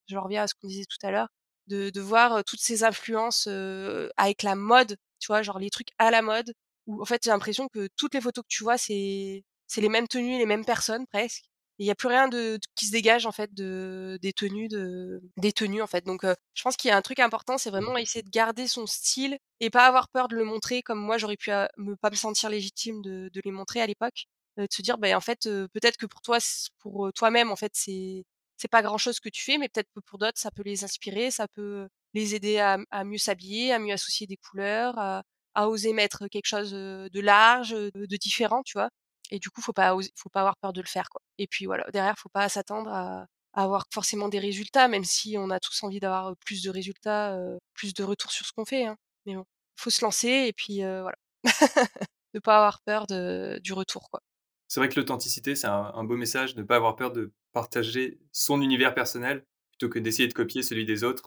[0.08, 1.28] je reviens à ce qu'on disait tout à l'heure,
[1.68, 5.41] de de voir, toutes ces influences, heu, avec la mode, tu vois?
[5.43, 6.54] Genre les trucs à la mode
[6.88, 9.89] où en fait, j'ai l'impression que toutes les photos que tu vois, c'est c'est les
[9.89, 11.43] mêmes tenues, les mêmes personnes presque
[11.80, 14.68] et il y a plus rien de qui se dégage en fait de des tenues
[14.68, 17.58] de des tenues en fait donc heu, je pense qu'il y a un truc important,
[17.60, 21.00] c'est vraiment essayer de garder son style et pas avoir peur de le montrer comme
[21.00, 24.26] moi j'aurais pu a me pas me sentir légitime de de les montrer à l'époque.
[24.58, 26.38] Heu, de se dire: «Beh, en fait, heu, peut-être que pour toi
[26.80, 28.24] pour, heu, toi-même en fait c'est
[28.58, 30.84] c'est pas grand chose que tu fais, mais peut-être que pour d'autres ça peut les
[30.84, 35.24] inspirer, ça peut les aider à à mieux s'habiller, à mieux associer des couleurs, à
[35.55, 38.89] à oser mettre quelque chose, de large, de différent», tu vois?
[39.32, 41.22] Et du coup, faut pas faut pas avoir peur de le faire, quoi.
[41.39, 45.36] Et puis voilà, derrière, faut pas s'attendre à à avoir forcément des résultats, même si
[45.38, 48.66] on a tous envie d'avoir, plus de résultats, heu, plus de retours sur ce qu'on
[48.66, 48.95] fait, hein.
[49.26, 49.45] Mais bon,
[49.78, 51.18] faut se lancer et puis, heu, voilà.
[52.36, 54.22] Ne pas avoir peur de du retour, quoi.
[54.68, 58.20] C'est vrai que l'authenticité, c'est un un beau message, ne pas avoir peur de partager
[58.32, 61.24] son univers personnel, plutôt que d'essayer de copier celui des autres.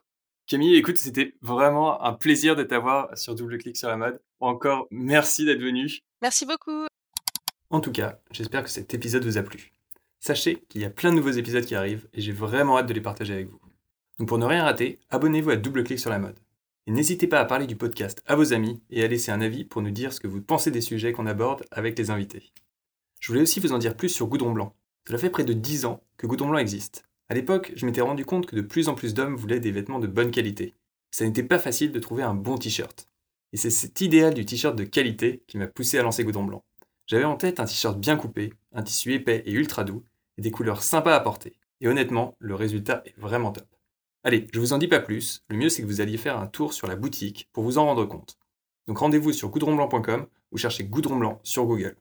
[0.46, 4.20] Camille, écoute, c'était vraiment un plaisir de t'avoir sur Double Clic sur la mode.
[4.40, 6.00] Encore merci d'être venue.
[6.22, 6.86] Merci beaucoup.
[7.70, 9.72] En tout cas, j'espère que cet épisode vous a plu.
[10.18, 12.92] Sachez qu'il y a plein de nouveaux épisodes qui arrivent et j'ai vraiment hâte de
[12.92, 13.60] les partager avec vous.
[14.18, 16.38] Donc pour ne rien rater, abonnez-vous à Double Clic sur la mode.
[16.86, 19.64] Et n'hésitez pas à parler du podcast à vos amis et à laisser un avis
[19.64, 22.52] pour nous dire ce que vous pensez des sujets qu'on aborde avec les invités.
[23.20, 24.74] Je voulais aussi vous en dire plus sur Goudron Blanc.
[25.06, 27.04] Cela fait près de 10 ans que Goudron Blanc existe.
[27.28, 29.98] À l'époque, je m'étais rendu compte que de plus en plus d'hommes voulaient des vêtements
[29.98, 30.74] de bonne qualité.
[31.10, 33.08] Ça n'était pas facile de trouver un bon t-shirt.
[33.52, 36.64] Et c'est cet idéal du t-shirt de qualité qui m'a poussé à lancer Goudron Blanc.
[37.06, 40.02] J'avais en tête un t-shirt bien coupé, un tissu épais et ultra doux,
[40.38, 41.58] et des couleurs sympas à porter.
[41.82, 43.68] Et honnêtement, le résultat est vraiment top.
[44.24, 46.46] Allez, je vous en dis pas plus, le mieux c'est que vous alliez faire un
[46.46, 48.38] tour sur la boutique pour vous en rendre compte.
[48.86, 51.96] Donc rendez-vous sur goudronblanc.com ou cherchez Goudron Blanc sur Google.